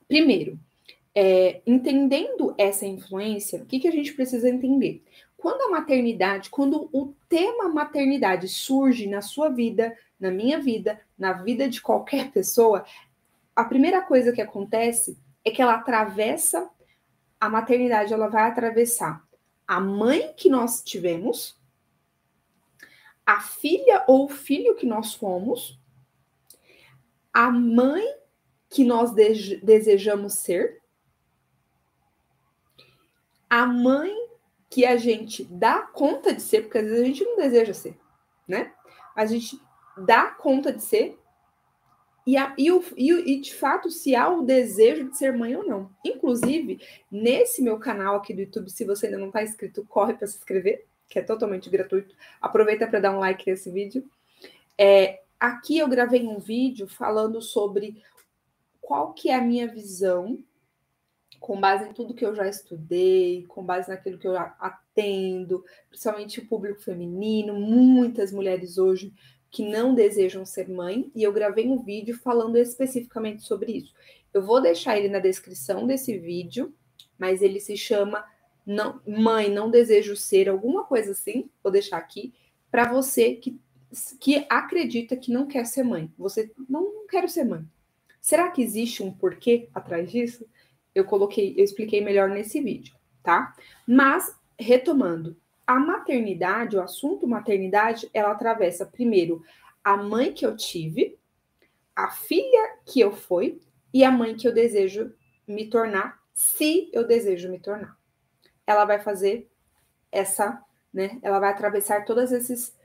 Primeiro, 0.07 0.57
é, 1.13 1.61
entendendo 1.67 2.55
essa 2.57 2.85
influência, 2.85 3.61
o 3.61 3.65
que, 3.65 3.79
que 3.79 3.87
a 3.89 3.91
gente 3.91 4.13
precisa 4.13 4.49
entender? 4.49 5.03
Quando 5.35 5.61
a 5.63 5.69
maternidade, 5.69 6.49
quando 6.49 6.89
o 6.93 7.13
tema 7.27 7.67
maternidade 7.67 8.47
surge 8.47 9.05
na 9.05 9.21
sua 9.21 9.49
vida, 9.49 9.95
na 10.17 10.31
minha 10.31 10.59
vida, 10.59 10.99
na 11.17 11.33
vida 11.33 11.67
de 11.67 11.81
qualquer 11.81 12.31
pessoa, 12.31 12.85
a 13.53 13.65
primeira 13.65 14.01
coisa 14.01 14.31
que 14.31 14.41
acontece 14.41 15.17
é 15.43 15.51
que 15.51 15.61
ela 15.61 15.75
atravessa 15.75 16.69
a 17.39 17.49
maternidade, 17.49 18.13
ela 18.13 18.27
vai 18.27 18.43
atravessar 18.43 19.28
a 19.69 19.79
mãe 19.79 20.33
que 20.35 20.49
nós 20.49 20.81
tivemos, 20.81 21.55
a 23.23 23.39
filha 23.39 24.03
ou 24.07 24.27
filho 24.27 24.75
que 24.75 24.87
nós 24.87 25.13
fomos, 25.13 25.79
a 27.31 27.51
mãe 27.51 28.03
que 28.67 28.83
nós 28.83 29.11
de 29.13 29.57
desejamos 29.57 30.33
ser, 30.33 30.81
a 33.47 33.67
mãe 33.67 34.11
que 34.71 34.87
a 34.87 34.97
gente 34.97 35.43
dá 35.43 35.83
conta 35.83 36.33
de 36.33 36.41
ser, 36.41 36.63
porque 36.63 36.79
às 36.79 36.85
vezes 36.85 37.01
a 37.01 37.05
gente 37.05 37.23
não 37.23 37.37
deseja 37.37 37.73
ser, 37.75 37.95
né? 38.47 38.73
A 39.15 39.27
gente 39.27 39.61
dá 39.95 40.31
conta 40.31 40.73
de 40.73 40.81
ser 40.81 41.19
e, 42.29 42.37
a, 42.37 42.53
e, 42.59 42.71
o, 42.71 42.83
e, 42.95 43.11
e, 43.11 43.41
de 43.41 43.55
fato 43.55 43.89
se 43.89 44.15
há 44.15 44.29
o 44.29 44.43
desejo 44.43 45.09
de 45.09 45.17
ser 45.17 45.35
mãe 45.35 45.55
ou 45.55 45.65
não. 45.65 45.89
Inclusive, 46.05 46.79
nesse 47.11 47.59
meu 47.59 47.79
canal 47.79 48.17
aqui 48.17 48.35
do 48.35 48.41
YouTube, 48.41 48.69
se 48.69 48.85
você 48.85 49.07
ainda 49.07 49.17
não 49.17 49.29
está 49.29 49.41
inscrito, 49.41 49.83
corre 49.85 50.13
para 50.13 50.27
se 50.27 50.37
inscrever, 50.37 50.85
que 51.07 51.17
é 51.17 51.23
totalmente 51.23 51.71
gratuito. 51.71 52.15
Aproveita 52.39 52.85
para 52.85 52.99
dar 52.99 53.15
um 53.15 53.19
like 53.19 53.49
nesse 53.49 53.71
vídeo. 53.71 54.07
É, 54.77 55.23
aqui 55.39 55.79
eu 55.79 55.87
gravei 55.87 56.21
um 56.27 56.37
vídeo 56.37 56.87
falando 56.87 57.41
sobre 57.41 57.99
qual 58.79 59.11
que 59.13 59.31
é 59.31 59.35
a 59.35 59.41
minha 59.41 59.67
visão 59.67 60.37
com 61.39 61.59
base 61.59 61.89
em 61.89 61.93
tudo 61.93 62.13
que 62.13 62.25
eu 62.25 62.35
já 62.35 62.47
estudei, 62.47 63.43
com 63.47 63.63
base 63.63 63.89
naquilo 63.89 64.19
que 64.19 64.27
eu 64.27 64.37
atendo, 64.37 65.65
principalmente 65.89 66.41
o 66.41 66.45
público 66.45 66.81
feminino, 66.81 67.55
muitas 67.55 68.31
mulheres 68.31 68.77
hoje 68.77 69.11
que 69.49 69.67
não 69.67 69.95
desejam 69.95 70.45
ser 70.45 70.69
mãe, 70.69 71.11
e 71.15 71.23
eu 71.23 71.33
gravei 71.33 71.67
um 71.67 71.81
vídeo 71.81 72.17
falando 72.17 72.57
especificamente 72.57 73.41
sobre 73.43 73.71
isso. 73.71 73.93
Eu 74.33 74.41
vou 74.41 74.61
deixar 74.61 74.97
ele 74.97 75.09
na 75.09 75.19
descrição 75.19 75.87
desse 75.87 76.17
vídeo, 76.17 76.73
mas 77.17 77.41
ele 77.41 77.59
se 77.59 77.75
chama 77.75 78.23
não, 78.65 79.01
Mãe, 79.07 79.49
não 79.49 79.71
desejo 79.71 80.15
ser, 80.15 80.47
alguma 80.47 80.83
coisa 80.83 81.11
assim, 81.11 81.49
vou 81.63 81.71
deixar 81.71 81.97
aqui, 81.97 82.33
para 82.69 82.91
você 82.91 83.33
que, 83.33 83.59
que 84.19 84.45
acredita 84.47 85.17
que 85.17 85.31
não 85.31 85.47
quer 85.47 85.65
ser 85.65 85.83
mãe. 85.83 86.13
Você 86.17 86.51
não, 86.69 87.05
não 87.11 87.27
ser 87.27 87.45
mãe. 87.45 87.65
Será 88.21 88.51
que 88.51 88.61
existe 88.61 89.01
um 89.01 89.11
porquê 89.11 89.67
atrás 89.73 90.11
disso? 90.11 90.45
eu 90.93 91.05
coloquei, 91.05 91.53
eu 91.57 91.63
expliquei 91.63 92.01
melhor 92.01 92.29
nesse 92.29 92.61
vídeo, 92.61 92.95
tá? 93.23 93.53
Mas, 93.87 94.35
retomando, 94.57 95.37
a 95.69 95.79
maternidade, 95.79 96.75
o 96.75 96.81
assunto 96.81 97.27
maternidade, 97.27 98.09
ela 98.11 98.31
atravessa 98.31 98.87
primeiro 98.87 99.45
a 99.83 99.95
mãe 99.95 100.33
que 100.33 100.43
eu 100.43 100.57
tive, 100.57 101.19
a 101.95 102.09
filha 102.09 102.79
que 102.87 102.99
eu 102.99 103.11
fui 103.11 103.61
e 103.93 104.03
a 104.03 104.09
mãe 104.09 104.35
que 104.35 104.47
eu 104.47 104.51
desejo 104.51 105.13
me 105.47 105.69
tornar, 105.69 106.19
se 106.33 106.89
eu 106.91 107.05
desejo 107.05 107.51
me 107.51 107.59
tornar. 107.59 107.95
Ela 108.65 108.83
vai 108.83 108.99
fazer 108.99 109.47
essa, 110.11 110.59
né? 110.91 111.19
Ela 111.21 111.39
vai 111.39 111.51
atravessar 111.51 112.03
todas 112.03 112.31
esses 112.31 112.75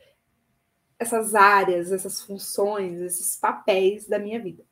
essas 0.98 1.34
áreas, 1.34 1.90
essas 1.90 2.20
funções, 2.20 3.00
esses 3.00 3.34
papéis 3.34 4.06
da 4.06 4.18
minha 4.18 4.38
vida. 4.38 4.62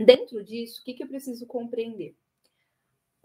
Dentro 0.00 0.42
disso, 0.42 0.80
o 0.80 0.84
que, 0.84 0.94
que 0.94 1.04
eu 1.04 1.08
preciso 1.08 1.46
compreender? 1.46 2.16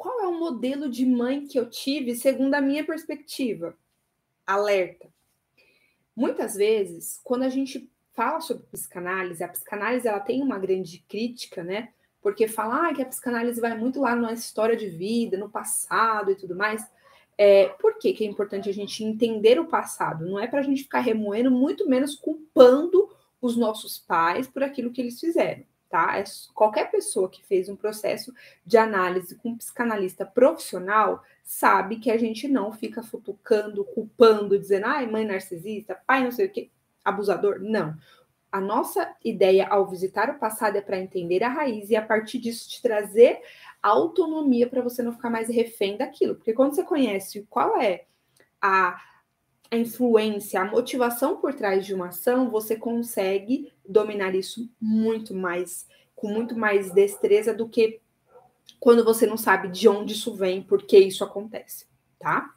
Qual 0.01 0.19
é 0.19 0.25
o 0.25 0.39
modelo 0.39 0.89
de 0.89 1.05
mãe 1.05 1.45
que 1.45 1.59
eu 1.59 1.69
tive 1.69 2.15
segundo 2.15 2.55
a 2.55 2.59
minha 2.59 2.83
perspectiva? 2.83 3.77
Alerta. 4.47 5.07
Muitas 6.15 6.55
vezes, 6.55 7.19
quando 7.23 7.43
a 7.43 7.49
gente 7.49 7.87
fala 8.11 8.41
sobre 8.41 8.63
psicanálise, 8.71 9.43
a 9.43 9.47
psicanálise 9.47 10.07
ela 10.07 10.19
tem 10.19 10.41
uma 10.41 10.57
grande 10.57 11.05
crítica, 11.07 11.63
né? 11.63 11.89
Porque 12.19 12.47
fala 12.47 12.87
ah, 12.87 12.93
que 12.95 13.03
a 13.03 13.05
psicanálise 13.05 13.61
vai 13.61 13.77
muito 13.77 14.01
lá 14.01 14.15
na 14.15 14.33
história 14.33 14.75
de 14.75 14.89
vida, 14.89 15.37
no 15.37 15.51
passado 15.51 16.31
e 16.31 16.35
tudo 16.35 16.55
mais. 16.55 16.83
É, 17.37 17.67
por 17.67 17.99
que, 17.99 18.11
que 18.11 18.25
é 18.25 18.27
importante 18.27 18.67
a 18.67 18.73
gente 18.73 19.03
entender 19.03 19.59
o 19.59 19.67
passado? 19.67 20.25
Não 20.25 20.39
é 20.39 20.47
para 20.47 20.61
a 20.61 20.63
gente 20.63 20.81
ficar 20.81 21.01
remoendo, 21.01 21.51
muito 21.51 21.87
menos 21.87 22.15
culpando 22.15 23.07
os 23.39 23.55
nossos 23.55 23.99
pais 23.99 24.47
por 24.47 24.63
aquilo 24.63 24.89
que 24.89 24.99
eles 24.99 25.19
fizeram 25.19 25.63
tá? 25.91 26.17
É 26.17 26.23
qualquer 26.55 26.89
pessoa 26.89 27.29
que 27.29 27.43
fez 27.43 27.67
um 27.67 27.75
processo 27.75 28.33
de 28.65 28.77
análise 28.77 29.35
com 29.35 29.49
um 29.49 29.57
psicanalista 29.57 30.25
profissional 30.25 31.21
sabe 31.43 31.97
que 31.97 32.09
a 32.09 32.17
gente 32.17 32.47
não 32.47 32.71
fica 32.71 33.03
futucando, 33.03 33.83
culpando, 33.83 34.57
dizendo, 34.57 34.85
ai, 34.85 35.05
mãe 35.05 35.25
narcisista, 35.25 35.99
pai 36.07 36.23
não 36.23 36.31
sei 36.31 36.45
o 36.45 36.49
que, 36.49 36.71
abusador. 37.03 37.59
Não. 37.59 37.95
A 38.49 38.61
nossa 38.61 39.13
ideia 39.23 39.67
ao 39.67 39.87
visitar 39.87 40.29
o 40.29 40.39
passado 40.39 40.77
é 40.77 40.81
para 40.81 40.99
entender 40.99 41.43
a 41.43 41.49
raiz 41.49 41.89
e 41.89 41.95
a 41.95 42.01
partir 42.01 42.39
disso 42.39 42.69
te 42.69 42.81
trazer 42.81 43.41
autonomia 43.83 44.67
para 44.67 44.81
você 44.81 45.03
não 45.03 45.13
ficar 45.13 45.29
mais 45.29 45.49
refém 45.49 45.97
daquilo. 45.97 46.35
Porque 46.35 46.53
quando 46.53 46.73
você 46.73 46.83
conhece 46.83 47.45
qual 47.49 47.81
é 47.81 48.05
a 48.61 48.99
a 49.71 49.77
influência, 49.77 50.59
a 50.59 50.65
motivação 50.65 51.37
por 51.37 51.53
trás 51.53 51.85
de 51.85 51.93
uma 51.93 52.09
ação, 52.09 52.51
você 52.51 52.75
consegue 52.75 53.71
dominar 53.87 54.35
isso 54.35 54.69
muito 54.79 55.33
mais, 55.33 55.87
com 56.13 56.27
muito 56.27 56.57
mais 56.57 56.91
destreza 56.91 57.53
do 57.53 57.69
que 57.69 58.01
quando 58.81 59.05
você 59.05 59.25
não 59.25 59.37
sabe 59.37 59.69
de 59.69 59.87
onde 59.87 60.13
isso 60.13 60.35
vem, 60.35 60.61
por 60.61 60.83
que 60.83 60.99
isso 60.99 61.23
acontece, 61.23 61.85
tá? 62.19 62.53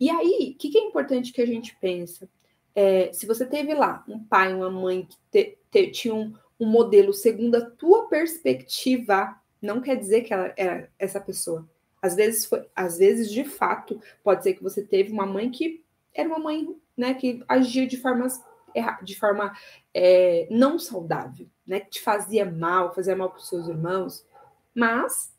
E 0.00 0.10
aí, 0.10 0.54
o 0.54 0.58
que, 0.58 0.70
que, 0.70 0.78
é 0.78 0.82
importante 0.82 1.32
que 1.32 1.40
a 1.40 1.46
gente 1.46 1.76
pensa? 1.80 2.28
É, 2.74 3.12
se 3.12 3.26
você 3.26 3.46
teve 3.46 3.72
lá 3.72 4.04
um 4.08 4.18
pai, 4.18 4.52
uma 4.52 4.70
mãe 4.70 5.06
que 5.06 5.16
te, 5.30 5.58
te, 5.70 5.90
tinha 5.92 6.14
um, 6.14 6.34
um 6.58 6.66
modelo 6.66 7.12
segundo 7.12 7.54
a 7.54 7.60
tua 7.60 8.08
perspectiva, 8.08 9.38
não 9.62 9.80
quer 9.80 9.96
dizer 9.96 10.22
que 10.22 10.32
ela 10.32 10.52
era 10.56 10.90
essa 10.98 11.20
pessoa. 11.20 11.68
Às 12.02 12.16
vezes, 12.16 12.44
foi, 12.44 12.66
às 12.74 12.98
vezes, 12.98 13.30
de 13.30 13.44
fato, 13.44 14.00
pode 14.22 14.42
ser 14.42 14.54
que 14.54 14.62
você 14.62 14.82
teve 14.82 15.12
uma 15.12 15.26
mãe 15.26 15.50
que 15.50 15.84
era 16.16 16.28
uma 16.28 16.38
mãe 16.38 16.66
né, 16.96 17.14
que 17.14 17.44
agia 17.46 17.86
de, 17.86 17.96
formas, 17.96 18.42
de 19.02 19.16
forma 19.18 19.54
é, 19.92 20.48
não 20.50 20.78
saudável, 20.78 21.48
né, 21.66 21.80
que 21.80 21.90
te 21.90 22.02
fazia 22.02 22.50
mal, 22.50 22.94
fazia 22.94 23.14
mal 23.14 23.30
para 23.30 23.38
os 23.38 23.48
seus 23.48 23.68
irmãos, 23.68 24.26
mas 24.74 25.34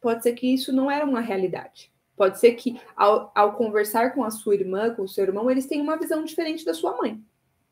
pode 0.00 0.22
ser 0.22 0.32
que 0.32 0.46
isso 0.52 0.72
não 0.72 0.90
era 0.90 1.04
uma 1.04 1.20
realidade. 1.20 1.92
Pode 2.16 2.38
ser 2.38 2.52
que 2.52 2.80
ao, 2.94 3.32
ao 3.34 3.56
conversar 3.56 4.14
com 4.14 4.22
a 4.22 4.30
sua 4.30 4.54
irmã, 4.54 4.94
com 4.94 5.02
o 5.02 5.08
seu 5.08 5.24
irmão, 5.24 5.50
eles 5.50 5.66
tenham 5.66 5.84
uma 5.84 5.96
visão 5.96 6.24
diferente 6.24 6.64
da 6.64 6.74
sua 6.74 6.96
mãe, 6.96 7.22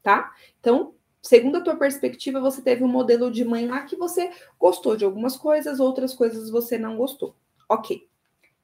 tá? 0.02 0.34
Então, 0.58 0.94
segundo 1.22 1.56
a 1.56 1.60
tua 1.60 1.76
perspectiva, 1.76 2.40
você 2.40 2.62
teve 2.62 2.82
um 2.82 2.88
modelo 2.88 3.30
de 3.30 3.44
mãe 3.44 3.66
lá 3.66 3.82
que 3.82 3.96
você 3.96 4.30
gostou 4.58 4.96
de 4.96 5.04
algumas 5.04 5.36
coisas, 5.36 5.78
outras 5.78 6.14
coisas 6.14 6.50
você 6.50 6.78
não 6.78 6.96
gostou. 6.96 7.36
Ok. 7.68 8.08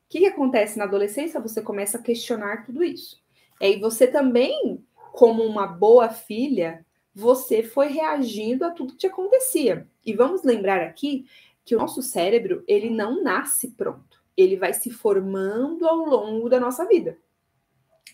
O 0.06 0.08
que, 0.08 0.20
que 0.20 0.26
acontece 0.26 0.78
na 0.78 0.84
adolescência? 0.84 1.40
Você 1.40 1.60
começa 1.60 1.98
a 1.98 2.02
questionar 2.02 2.64
tudo 2.64 2.82
isso. 2.82 3.20
E 3.60 3.78
você 3.78 4.06
também, 4.06 4.84
como 5.12 5.42
uma 5.42 5.66
boa 5.66 6.08
filha, 6.08 6.84
você 7.14 7.62
foi 7.62 7.88
reagindo 7.88 8.64
a 8.64 8.70
tudo 8.70 8.92
que 8.92 8.98
te 8.98 9.06
acontecia. 9.06 9.88
E 10.04 10.12
vamos 10.12 10.42
lembrar 10.42 10.80
aqui 10.82 11.26
que 11.64 11.75
o 11.75 11.78
nosso 11.78 12.02
cérebro, 12.02 12.62
ele 12.68 12.90
não 12.90 13.22
nasce 13.22 13.72
pronto. 13.72 14.22
Ele 14.36 14.56
vai 14.56 14.72
se 14.72 14.90
formando 14.90 15.86
ao 15.86 15.96
longo 15.96 16.48
da 16.48 16.60
nossa 16.60 16.86
vida. 16.86 17.18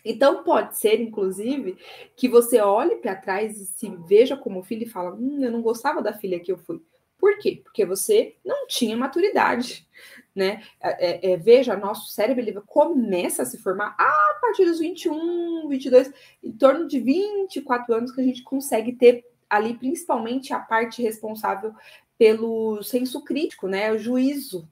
Então, 0.05 0.43
pode 0.43 0.77
ser, 0.77 0.99
inclusive, 1.01 1.77
que 2.15 2.27
você 2.27 2.59
olhe 2.59 2.95
para 2.95 3.15
trás 3.15 3.59
e 3.59 3.65
se 3.65 3.89
veja 4.07 4.35
como 4.35 4.63
filho 4.63 4.83
e 4.83 4.89
fala: 4.89 5.13
hum, 5.13 5.43
eu 5.43 5.51
não 5.51 5.61
gostava 5.61 6.01
da 6.01 6.13
filha 6.13 6.39
que 6.39 6.51
eu 6.51 6.57
fui. 6.57 6.81
Por 7.23 7.37
quê? 7.37 7.61
Porque 7.63 7.85
você 7.85 8.35
não 8.43 8.67
tinha 8.67 8.97
maturidade, 8.97 9.87
né? 10.35 10.61
É, 10.77 11.29
é, 11.29 11.31
é 11.31 11.37
veja, 11.37 11.73
nosso 11.77 12.11
cérebro 12.11 12.43
ele 12.43 12.51
começa 12.67 13.43
a 13.43 13.45
se 13.45 13.57
formar 13.59 13.95
a 13.97 14.39
partir 14.41 14.65
dos 14.65 14.79
21, 14.79 15.69
22, 15.69 16.11
em 16.43 16.51
torno 16.51 16.85
de 16.85 16.99
24 16.99 17.95
anos 17.95 18.11
que 18.11 18.19
a 18.19 18.23
gente 18.25 18.43
consegue 18.43 18.91
ter 18.91 19.25
ali 19.49 19.73
principalmente 19.73 20.53
a 20.53 20.59
parte 20.59 21.01
responsável 21.01 21.73
pelo 22.17 22.83
senso 22.83 23.23
crítico, 23.23 23.69
né? 23.69 23.93
O 23.93 23.97
juízo. 23.97 24.67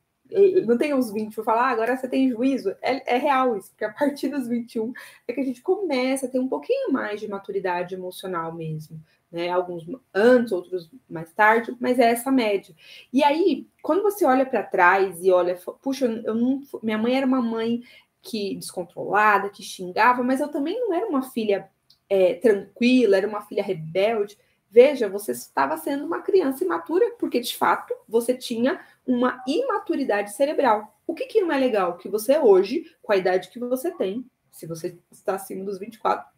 não 0.68 0.78
tem 0.78 0.94
uns 0.94 1.10
20 1.10 1.34
para 1.34 1.44
falar, 1.46 1.70
ah, 1.70 1.72
agora 1.72 1.96
você 1.96 2.10
tem 2.10 2.28
juízo. 2.28 2.76
É, 2.82 3.16
é, 3.16 3.18
real 3.18 3.56
isso, 3.56 3.70
porque 3.70 3.86
a 3.86 3.94
partir 3.94 4.28
dos 4.28 4.46
21 4.46 4.92
é 5.26 5.32
que 5.32 5.40
a 5.40 5.46
gente 5.46 5.62
começa 5.62 6.26
a 6.26 6.30
ter 6.30 6.40
um 6.40 6.50
pouquinho 6.50 6.92
mais 6.92 7.22
de 7.22 7.30
maturidade 7.30 7.96
emocional 7.96 8.54
mesmo 8.54 9.02
né? 9.32 9.50
Alguns 9.50 9.86
antes, 10.14 10.52
outros 10.52 10.90
mais 11.10 11.32
tarde, 11.34 11.76
mas 11.80 12.00
é 12.00 12.12
essa 12.12 12.32
média. 12.32 12.76
E 13.14 13.24
aí, 13.24 13.68
quando 13.82 14.04
você 14.04 14.26
olha 14.26 14.46
para 14.46 14.64
trás 14.64 15.24
e 15.24 15.32
olha, 15.32 15.58
puxa, 15.82 16.06
eu 16.26 16.36
não, 16.36 16.62
minha 16.84 16.98
mãe 16.98 17.16
era 17.16 17.26
uma 17.26 17.42
mãe 17.42 17.82
que 18.22 18.56
descontrolada, 18.56 19.50
que 19.50 19.64
xingava, 19.64 20.24
mas 20.24 20.40
eu 20.40 20.48
também 20.50 20.80
não 20.80 20.94
era 20.94 21.08
uma 21.08 21.24
filha 21.24 21.70
é, 22.10 22.36
tranquila, 22.36 23.18
era 23.18 23.28
uma 23.28 23.42
filha 23.42 23.64
rebelde. 23.64 24.38
Veja, 24.70 25.10
você 25.10 25.32
estava 25.32 25.76
sendo 25.78 26.06
uma 26.06 26.22
criança 26.22 26.64
imatura, 26.64 27.06
porque 27.20 27.40
de 27.40 27.58
fato 27.58 27.94
você 28.08 28.34
tinha 28.34 28.80
uma 29.06 29.44
imaturidade 29.48 30.34
cerebral. 30.34 30.98
O 31.06 31.14
que, 31.14 31.26
que 31.26 31.42
não 31.42 31.52
é 31.52 31.58
legal? 31.58 31.98
Que 31.98 32.08
você 32.08 32.38
hoje, 32.38 32.86
com 33.02 33.12
a 33.12 33.18
idade 33.18 33.50
que 33.50 33.60
você 33.60 33.92
tem, 33.92 34.26
se 34.52 34.66
você 34.68 34.98
está 35.12 35.36
acima 35.36 35.66
dos 35.66 35.80
24, 35.80 36.31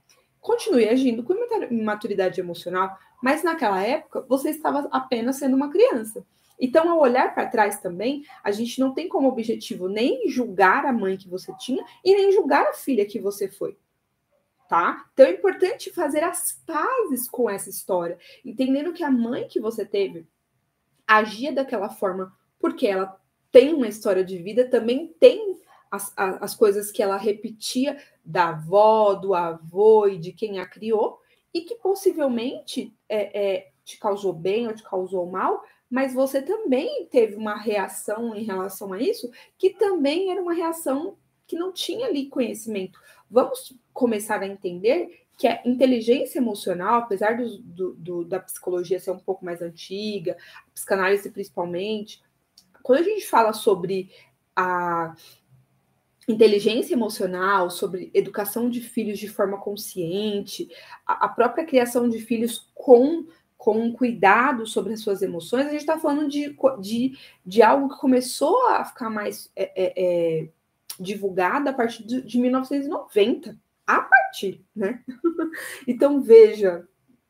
continue 0.44 0.90
agindo 0.90 1.24
com 1.24 1.34
imaturidade 1.72 2.40
emocional, 2.40 2.96
mas 3.24 3.44
naquela 3.44 3.82
época 3.82 4.26
você 4.28 4.50
estava 4.50 4.88
apenas 4.92 5.38
sendo 5.38 5.56
uma 5.56 5.72
criança. 5.72 6.24
Então, 6.60 6.92
ao 6.92 7.00
olhar 7.00 7.34
para 7.34 7.48
trás 7.48 7.80
também, 7.80 8.24
a 8.44 8.52
gente 8.52 8.80
não 8.80 8.94
tem 8.94 9.08
como 9.08 9.28
objetivo 9.28 9.88
nem 9.88 10.30
julgar 10.30 10.86
a 10.86 10.94
mãe 10.94 11.18
que 11.18 11.30
você 11.30 11.52
tinha 11.58 11.84
e 12.06 12.14
nem 12.14 12.32
julgar 12.32 12.68
a 12.68 12.74
filha 12.74 13.06
que 13.06 13.20
você 13.20 13.48
foi. 13.48 13.78
Tá? 14.70 15.06
Então 15.14 15.26
é 15.26 15.32
importante 15.32 15.92
fazer 15.92 16.24
as 16.24 16.62
pazes 16.66 17.30
com 17.30 17.50
essa 17.50 17.70
história, 17.70 18.18
entendendo 18.44 18.94
que 18.94 19.04
a 19.04 19.12
mãe 19.12 19.48
que 19.48 19.60
você 19.60 19.86
teve 19.86 20.28
agia 21.08 21.52
daquela 21.52 21.90
forma 21.90 22.34
porque 22.60 22.88
ela 22.88 23.20
tem 23.52 23.74
uma 23.74 23.88
história 23.88 24.24
de 24.24 24.38
vida, 24.38 24.68
também 24.68 25.14
tem 25.20 25.60
as, 25.94 26.12
as 26.18 26.56
coisas 26.56 26.92
que 26.92 27.04
ela 27.04 27.18
repetia 27.18 27.98
da 28.26 28.50
avó, 28.50 29.14
do 29.14 29.36
avô 29.36 30.08
e 30.08 30.18
de 30.18 30.34
quem 30.34 30.60
a 30.60 30.66
criou, 30.66 31.20
e 31.54 31.62
que 31.62 31.76
possivelmente 31.76 32.92
é, 33.08 33.58
é, 33.58 33.72
te 33.86 34.00
causou 34.00 34.34
bem 34.34 34.68
ou 34.68 34.74
te 34.74 34.82
causou 34.82 35.30
mal, 35.30 35.62
mas 35.88 36.12
você 36.12 36.42
também 36.42 37.06
teve 37.12 37.36
uma 37.36 37.56
reação 37.56 38.36
em 38.36 38.44
relação 38.44 38.92
a 38.92 39.00
isso, 39.00 39.30
que 39.56 39.70
também 39.70 40.32
era 40.32 40.42
uma 40.42 40.54
reação 40.54 41.16
que 41.46 41.56
não 41.56 41.72
tinha 41.72 42.08
ali 42.08 42.28
conhecimento. 42.28 43.00
Vamos 43.30 43.78
começar 43.94 44.42
a 44.42 44.48
entender 44.48 45.22
que 45.38 45.48
a 45.48 45.62
inteligência 45.64 46.40
emocional, 46.40 47.02
apesar 47.02 47.38
do, 47.38 47.60
do, 47.60 47.94
do, 47.94 48.26
da 48.26 48.40
psicologia 48.40 49.00
ser 49.00 49.12
um 49.12 49.20
pouco 49.20 49.46
mais 49.46 49.62
antiga, 49.62 50.36
a 50.68 50.72
psicanálise 50.72 51.30
principalmente, 51.30 52.20
quando 52.82 53.02
a 53.02 53.04
gente 53.04 53.28
fala 53.28 53.54
sobre 53.54 54.10
a 54.56 55.16
inteligência 56.28 56.94
emocional, 56.94 57.70
sobre 57.70 58.10
educação 58.14 58.70
de 58.70 58.82
filhos 58.82 59.20
de 59.20 59.28
forma 59.28 59.58
consciente, 59.58 60.70
a, 61.06 61.26
a 61.26 61.30
própria 61.30 61.66
criação 61.66 62.10
de 62.10 62.20
filhos 62.20 62.70
com 62.74 63.26
com 63.64 63.94
cuidado 63.94 64.68
sobre 64.68 64.92
as 64.92 65.00
suas 65.00 65.22
emoções, 65.22 65.68
a 65.68 65.70
gente 65.70 65.80
está 65.80 65.98
falando 65.98 66.28
de, 66.28 66.54
de, 66.82 67.18
de 67.46 67.62
algo 67.62 67.88
que 67.88 67.98
começou 67.98 68.68
a 68.68 68.84
ficar 68.84 69.10
mais 69.10 69.50
é, 69.56 69.72
é, 69.74 69.94
é, 69.96 70.50
divulgado 71.00 71.70
a 71.70 71.74
partir 71.74 72.04
de, 72.04 72.22
de 72.24 72.40
1990. 72.40 73.58
A 73.88 74.02
partir, 74.02 74.66
né? 74.76 75.02
então, 75.88 76.20
veja, 76.20 76.86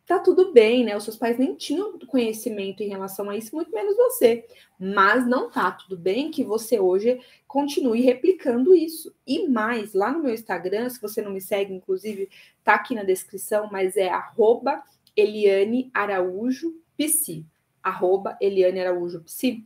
tá 0.06 0.20
tudo 0.20 0.52
bem, 0.52 0.84
né? 0.84 0.96
Os 0.96 1.04
seus 1.04 1.16
pais 1.16 1.38
nem 1.38 1.56
tinham 1.56 1.98
conhecimento 2.00 2.84
em 2.84 2.90
relação 2.90 3.30
a 3.30 3.38
isso, 3.38 3.56
muito 3.56 3.72
menos 3.72 3.96
você. 3.96 4.46
Mas 4.78 5.26
não 5.26 5.50
tá 5.50 5.72
tudo 5.72 5.98
bem 5.98 6.30
que 6.30 6.44
você 6.44 6.80
hoje 6.80 7.20
continue 7.48 8.02
replicando 8.02 8.76
isso. 8.76 9.16
E 9.26 9.48
mais, 9.48 9.94
lá 9.94 10.12
no 10.12 10.22
meu 10.22 10.34
Instagram, 10.34 10.90
se 10.90 11.02
você 11.02 11.22
não 11.22 11.32
me 11.32 11.40
segue, 11.40 11.74
inclusive, 11.74 12.30
tá 12.64 12.76
aqui 12.76 12.94
na 12.94 13.04
descrição, 13.04 13.70
mas 13.72 13.96
é 13.96 14.10
arroba 14.10 14.84
Eliane 15.16 15.90
Araújo 15.94 16.74
Psi. 16.98 17.46
Arroba 17.82 18.38
Eliane 18.42 18.82
Araújo 18.82 19.22
Psi. 19.22 19.66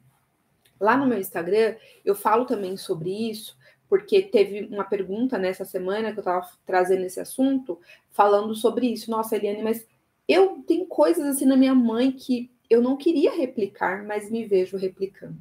Lá 0.80 0.96
no 0.96 1.08
meu 1.08 1.18
Instagram, 1.18 1.76
eu 2.06 2.14
falo 2.14 2.46
também 2.46 2.78
sobre 2.78 3.10
isso, 3.32 3.58
porque 3.90 4.22
teve 4.22 4.68
uma 4.72 4.84
pergunta 4.84 5.38
nessa 5.40 5.66
semana 5.66 6.12
que 6.12 6.20
eu 6.20 6.22
estava 6.22 6.48
trazendo 6.66 7.04
esse 7.04 7.20
assunto, 7.20 7.80
falando 8.12 8.54
sobre 8.54 8.86
isso. 8.86 9.10
Nossa, 9.10 9.36
Eliane, 9.36 9.64
mas 9.64 9.88
eu 10.28 10.64
tenho 10.68 10.86
coisas 10.86 11.26
assim 11.26 11.46
na 11.46 11.56
minha 11.56 11.76
mãe 11.76 12.12
que 12.12 12.52
eu 12.70 12.82
não 12.82 12.98
queria 12.98 13.36
replicar, 13.36 14.04
mas 14.06 14.30
me 14.30 14.46
vejo 14.46 14.78
replicando. 14.78 15.38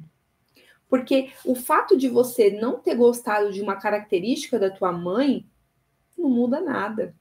Porque 0.89 1.31
o 1.43 1.53
fato 1.53 1.97
de 1.97 2.07
você 2.07 2.49
não 2.49 2.79
ter 2.79 2.95
gostado 2.95 3.51
de 3.51 3.61
uma 3.61 3.75
característica 3.75 4.57
da 4.57 4.69
tua 4.69 4.91
mãe 4.91 5.45
não 6.17 6.29
muda 6.29 6.61
nada. 6.61 7.13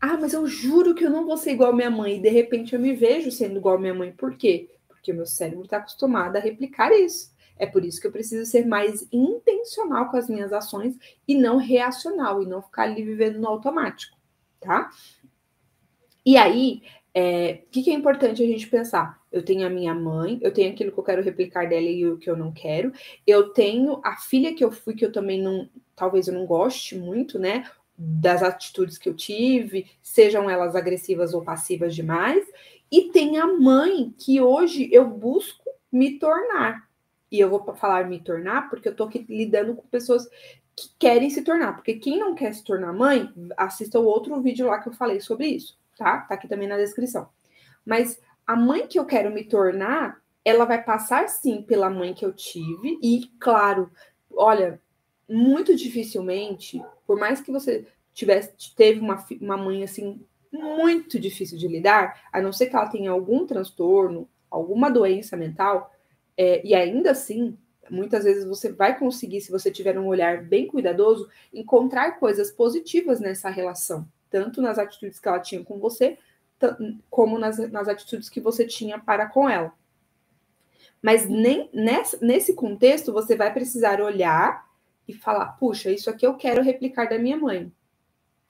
Ah, 0.00 0.16
mas 0.16 0.32
eu 0.32 0.46
juro 0.46 0.94
que 0.94 1.04
eu 1.04 1.10
não 1.10 1.26
vou 1.26 1.36
ser 1.36 1.52
igual 1.52 1.70
a 1.70 1.76
minha 1.76 1.90
mãe. 1.90 2.16
E 2.16 2.22
de 2.22 2.28
repente 2.28 2.74
eu 2.74 2.80
me 2.80 2.94
vejo 2.94 3.30
sendo 3.30 3.58
igual 3.58 3.76
a 3.76 3.80
minha 3.80 3.94
mãe. 3.94 4.12
Por 4.12 4.36
quê? 4.36 4.70
Porque 4.86 5.12
o 5.12 5.14
meu 5.14 5.26
cérebro 5.26 5.64
está 5.64 5.78
acostumado 5.78 6.36
a 6.36 6.40
replicar 6.40 6.92
isso. 6.92 7.36
É 7.58 7.66
por 7.66 7.84
isso 7.84 8.00
que 8.00 8.06
eu 8.06 8.12
preciso 8.12 8.48
ser 8.48 8.64
mais 8.66 9.06
intencional 9.12 10.08
com 10.10 10.16
as 10.16 10.28
minhas 10.28 10.52
ações 10.52 10.96
e 11.26 11.34
não 11.34 11.56
reacional, 11.56 12.40
e 12.40 12.46
não 12.46 12.62
ficar 12.62 12.84
ali 12.84 13.02
vivendo 13.02 13.40
no 13.40 13.48
automático, 13.48 14.16
tá? 14.60 14.88
E 16.28 16.36
aí, 16.36 16.82
é, 17.14 17.62
o 17.64 17.70
que, 17.70 17.84
que 17.84 17.90
é 17.90 17.94
importante 17.94 18.42
a 18.42 18.46
gente 18.46 18.68
pensar? 18.68 19.18
Eu 19.32 19.42
tenho 19.42 19.66
a 19.66 19.70
minha 19.70 19.94
mãe, 19.94 20.38
eu 20.42 20.52
tenho 20.52 20.70
aquilo 20.70 20.92
que 20.92 20.98
eu 20.98 21.02
quero 21.02 21.22
replicar 21.22 21.66
dela 21.66 21.86
e 21.86 22.06
o 22.06 22.18
que 22.18 22.28
eu 22.28 22.36
não 22.36 22.52
quero. 22.52 22.92
Eu 23.26 23.48
tenho 23.54 23.98
a 24.04 24.14
filha 24.14 24.54
que 24.54 24.62
eu 24.62 24.70
fui, 24.70 24.92
que 24.92 25.06
eu 25.06 25.10
também 25.10 25.40
não, 25.40 25.70
talvez 25.96 26.28
eu 26.28 26.34
não 26.34 26.44
goste 26.44 26.98
muito, 26.98 27.38
né? 27.38 27.64
Das 27.96 28.42
atitudes 28.42 28.98
que 28.98 29.08
eu 29.08 29.14
tive, 29.14 29.90
sejam 30.02 30.50
elas 30.50 30.76
agressivas 30.76 31.32
ou 31.32 31.40
passivas 31.40 31.94
demais. 31.94 32.46
E 32.92 33.10
tem 33.10 33.38
a 33.38 33.46
mãe 33.46 34.14
que 34.18 34.38
hoje 34.38 34.86
eu 34.92 35.08
busco 35.08 35.64
me 35.90 36.18
tornar. 36.18 36.90
E 37.32 37.40
eu 37.40 37.48
vou 37.48 37.74
falar 37.74 38.06
me 38.06 38.20
tornar 38.20 38.68
porque 38.68 38.90
eu 38.90 38.94
tô 38.94 39.04
aqui 39.04 39.24
lidando 39.30 39.74
com 39.74 39.88
pessoas 39.88 40.28
que 40.76 40.90
querem 40.98 41.30
se 41.30 41.40
tornar. 41.40 41.72
Porque 41.72 41.94
quem 41.94 42.18
não 42.18 42.34
quer 42.34 42.52
se 42.52 42.62
tornar 42.62 42.92
mãe, 42.92 43.32
assista 43.56 43.98
o 43.98 44.04
outro 44.04 44.38
vídeo 44.42 44.66
lá 44.66 44.78
que 44.78 44.90
eu 44.90 44.92
falei 44.92 45.22
sobre 45.22 45.46
isso 45.46 45.78
tá? 45.98 46.20
Tá 46.20 46.34
aqui 46.34 46.48
também 46.48 46.68
na 46.68 46.76
descrição. 46.76 47.28
Mas 47.84 48.20
a 48.46 48.56
mãe 48.56 48.86
que 48.86 48.98
eu 48.98 49.04
quero 49.04 49.30
me 49.30 49.44
tornar, 49.44 50.22
ela 50.44 50.64
vai 50.64 50.82
passar 50.82 51.28
sim 51.28 51.60
pela 51.60 51.90
mãe 51.90 52.14
que 52.14 52.24
eu 52.24 52.32
tive, 52.32 52.98
e 53.02 53.30
claro, 53.38 53.90
olha, 54.32 54.80
muito 55.28 55.76
dificilmente, 55.76 56.82
por 57.06 57.18
mais 57.18 57.40
que 57.40 57.52
você 57.52 57.86
tivesse 58.14 58.74
teve 58.74 59.00
uma, 59.00 59.22
uma 59.40 59.56
mãe 59.56 59.84
assim 59.84 60.24
muito 60.50 61.20
difícil 61.20 61.58
de 61.58 61.68
lidar, 61.68 62.22
a 62.32 62.40
não 62.40 62.52
ser 62.52 62.68
que 62.68 62.76
ela 62.76 62.88
tenha 62.88 63.10
algum 63.10 63.44
transtorno, 63.44 64.26
alguma 64.50 64.90
doença 64.90 65.36
mental, 65.36 65.92
é, 66.36 66.66
e 66.66 66.74
ainda 66.74 67.10
assim, 67.10 67.58
muitas 67.90 68.24
vezes 68.24 68.46
você 68.46 68.72
vai 68.72 68.98
conseguir, 68.98 69.42
se 69.42 69.50
você 69.50 69.70
tiver 69.70 69.98
um 69.98 70.06
olhar 70.06 70.42
bem 70.42 70.66
cuidadoso, 70.66 71.28
encontrar 71.52 72.12
coisas 72.12 72.50
positivas 72.50 73.20
nessa 73.20 73.50
relação 73.50 74.08
tanto 74.30 74.60
nas 74.60 74.78
atitudes 74.78 75.18
que 75.18 75.28
ela 75.28 75.40
tinha 75.40 75.64
com 75.64 75.78
você, 75.78 76.18
como 77.08 77.38
nas, 77.38 77.58
nas 77.70 77.88
atitudes 77.88 78.28
que 78.28 78.40
você 78.40 78.66
tinha 78.66 78.98
para 78.98 79.26
com 79.28 79.48
ela. 79.48 79.72
Mas 81.00 81.28
nem 81.28 81.70
nesse, 81.72 82.22
nesse 82.24 82.54
contexto 82.54 83.12
você 83.12 83.36
vai 83.36 83.52
precisar 83.52 84.00
olhar 84.00 84.68
e 85.06 85.12
falar: 85.12 85.46
puxa, 85.52 85.90
isso 85.90 86.10
aqui 86.10 86.26
eu 86.26 86.34
quero 86.34 86.62
replicar 86.62 87.08
da 87.08 87.18
minha 87.18 87.36
mãe. 87.36 87.72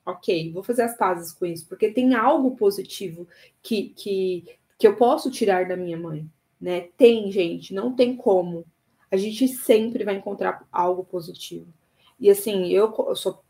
Ok, 0.04 0.50
vou 0.52 0.62
fazer 0.62 0.82
as 0.82 0.96
pazes 0.96 1.32
com 1.32 1.44
isso, 1.44 1.66
porque 1.68 1.90
tem 1.90 2.14
algo 2.14 2.56
positivo 2.56 3.28
que, 3.62 3.90
que, 3.90 4.56
que 4.78 4.86
eu 4.86 4.96
posso 4.96 5.30
tirar 5.30 5.68
da 5.68 5.76
minha 5.76 5.98
mãe. 5.98 6.26
Né? 6.58 6.88
Tem, 6.96 7.30
gente, 7.30 7.74
não 7.74 7.94
tem 7.94 8.16
como. 8.16 8.64
A 9.10 9.16
gente 9.18 9.46
sempre 9.48 10.04
vai 10.04 10.16
encontrar 10.16 10.66
algo 10.72 11.04
positivo. 11.04 11.66
E 12.18 12.30
assim, 12.30 12.68
eu, 12.68 12.92
eu 13.06 13.14
sou 13.14 13.42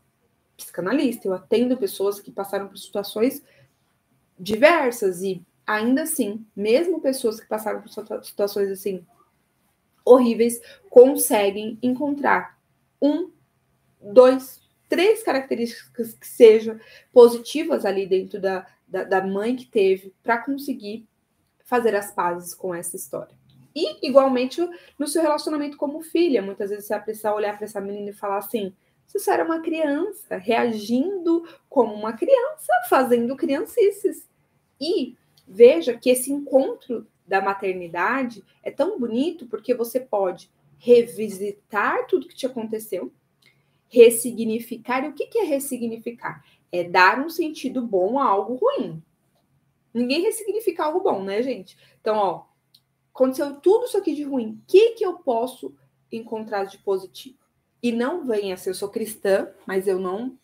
psicanalista, 0.63 1.27
eu 1.27 1.33
atendo 1.33 1.77
pessoas 1.77 2.19
que 2.19 2.31
passaram 2.31 2.67
por 2.67 2.77
situações 2.77 3.43
diversas 4.37 5.21
e 5.21 5.41
ainda 5.65 6.03
assim, 6.03 6.45
mesmo 6.55 7.01
pessoas 7.01 7.39
que 7.39 7.47
passaram 7.47 7.81
por 7.81 7.89
situações 8.23 8.69
assim 8.69 9.05
horríveis, 10.03 10.59
conseguem 10.89 11.77
encontrar 11.81 12.57
um, 13.01 13.29
dois, 14.01 14.61
três 14.87 15.21
características 15.21 16.13
que 16.13 16.27
sejam 16.27 16.79
positivas 17.13 17.85
ali 17.85 18.07
dentro 18.07 18.39
da, 18.41 18.65
da, 18.87 19.03
da 19.03 19.25
mãe 19.25 19.55
que 19.55 19.65
teve 19.65 20.13
para 20.23 20.39
conseguir 20.39 21.07
fazer 21.63 21.95
as 21.95 22.11
pazes 22.11 22.55
com 22.55 22.73
essa 22.73 22.95
história. 22.95 23.37
E, 23.75 24.07
igualmente, 24.07 24.59
no 24.97 25.07
seu 25.07 25.21
relacionamento 25.21 25.77
como 25.77 26.01
filha, 26.01 26.41
muitas 26.41 26.71
vezes 26.71 26.85
você 26.85 26.95
vai 26.95 27.03
precisar 27.03 27.33
olhar 27.35 27.55
para 27.55 27.65
essa 27.65 27.79
menina 27.79 28.09
e 28.09 28.13
falar 28.13 28.39
assim: 28.39 28.73
você 29.09 29.17
só 29.17 29.33
era 29.33 29.43
uma 29.43 29.59
criança, 29.59 30.37
reagindo 30.37 31.43
como 31.67 31.95
uma 31.95 32.13
criança, 32.13 32.71
fazendo 32.87 33.35
criancices. 33.35 34.29
E 34.79 35.17
veja 35.47 35.97
que 35.97 36.11
esse 36.11 36.31
encontro 36.31 37.07
da 37.25 37.41
maternidade 37.41 38.43
é 38.61 38.69
tão 38.69 38.99
bonito 38.99 39.47
porque 39.47 39.73
você 39.73 39.99
pode 39.99 40.51
revisitar 40.77 42.05
tudo 42.05 42.27
que 42.27 42.35
te 42.35 42.45
aconteceu, 42.45 43.11
ressignificar. 43.87 45.03
E 45.03 45.09
o 45.09 45.13
que 45.13 45.39
é 45.39 45.43
ressignificar? 45.43 46.45
É 46.71 46.83
dar 46.83 47.19
um 47.19 47.31
sentido 47.31 47.81
bom 47.81 48.19
a 48.19 48.25
algo 48.25 48.57
ruim. 48.57 49.01
Ninguém 49.91 50.21
ressignifica 50.21 50.83
algo 50.83 50.99
bom, 50.99 51.23
né, 51.23 51.41
gente? 51.41 51.75
Então, 51.99 52.15
ó, 52.15 52.43
aconteceu 53.11 53.55
tudo 53.55 53.85
isso 53.85 53.97
aqui 53.97 54.13
de 54.13 54.21
ruim. 54.21 54.51
O 54.51 54.61
que, 54.67 54.91
que 54.91 55.03
eu 55.03 55.15
posso 55.15 55.73
encontrar 56.11 56.65
de 56.65 56.77
positivo? 56.77 57.39
E 57.81 57.91
não 57.91 58.25
venha 58.25 58.57
se 58.57 58.69
eu 58.69 58.73
sou 58.73 58.89
cristã, 58.89 59.49
mas 59.65 59.87
eu 59.87 59.99
não 59.99 60.37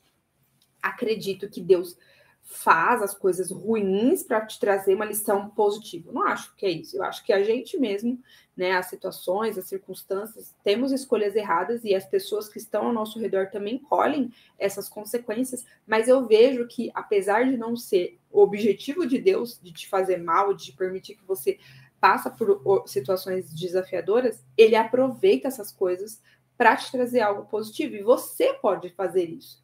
acredito 0.81 1.49
que 1.49 1.61
Deus 1.61 1.97
faz 2.45 3.01
as 3.01 3.15
coisas 3.15 3.49
ruins 3.49 4.21
para 4.21 4.45
te 4.45 4.59
trazer 4.59 4.93
uma 4.93 5.03
lição 5.03 5.49
positiva. 5.49 6.11
Não 6.11 6.27
acho 6.27 6.55
que 6.55 6.65
é 6.65 6.69
isso. 6.69 6.95
Eu 6.95 7.03
acho 7.03 7.25
que 7.25 7.33
a 7.33 7.43
gente 7.43 7.77
mesmo, 7.77 8.21
né, 8.55 8.73
as 8.73 8.85
situações, 8.85 9.57
as 9.57 9.65
circunstâncias, 9.65 10.53
temos 10.63 10.91
escolhas 10.91 11.35
erradas 11.35 11.83
e 11.83 11.95
as 11.95 12.05
pessoas 12.05 12.47
que 12.47 12.59
estão 12.59 12.85
ao 12.85 12.93
nosso 12.93 13.19
redor 13.19 13.49
também 13.49 13.79
colhem 13.79 14.31
essas 14.59 14.87
consequências, 14.87 15.65
mas 15.87 16.07
eu 16.07 16.25
vejo 16.27 16.67
que 16.67 16.91
apesar 16.93 17.45
de 17.45 17.57
não 17.57 17.75
ser 17.75 18.19
o 18.31 18.41
objetivo 18.41 19.07
de 19.07 19.17
Deus 19.19 19.59
de 19.61 19.73
te 19.73 19.89
fazer 19.89 20.17
mal, 20.17 20.53
de 20.53 20.71
permitir 20.71 21.15
que 21.15 21.25
você 21.25 21.57
passa 21.99 22.29
por 22.29 22.87
situações 22.87 23.51
desafiadoras, 23.51 24.45
ele 24.55 24.75
aproveita 24.75 25.47
essas 25.47 25.71
coisas 25.71 26.21
para 26.57 26.75
te 26.75 26.91
trazer 26.91 27.21
algo 27.21 27.45
positivo. 27.45 27.95
E 27.95 28.03
você 28.03 28.53
pode 28.53 28.89
fazer 28.89 29.29
isso. 29.29 29.63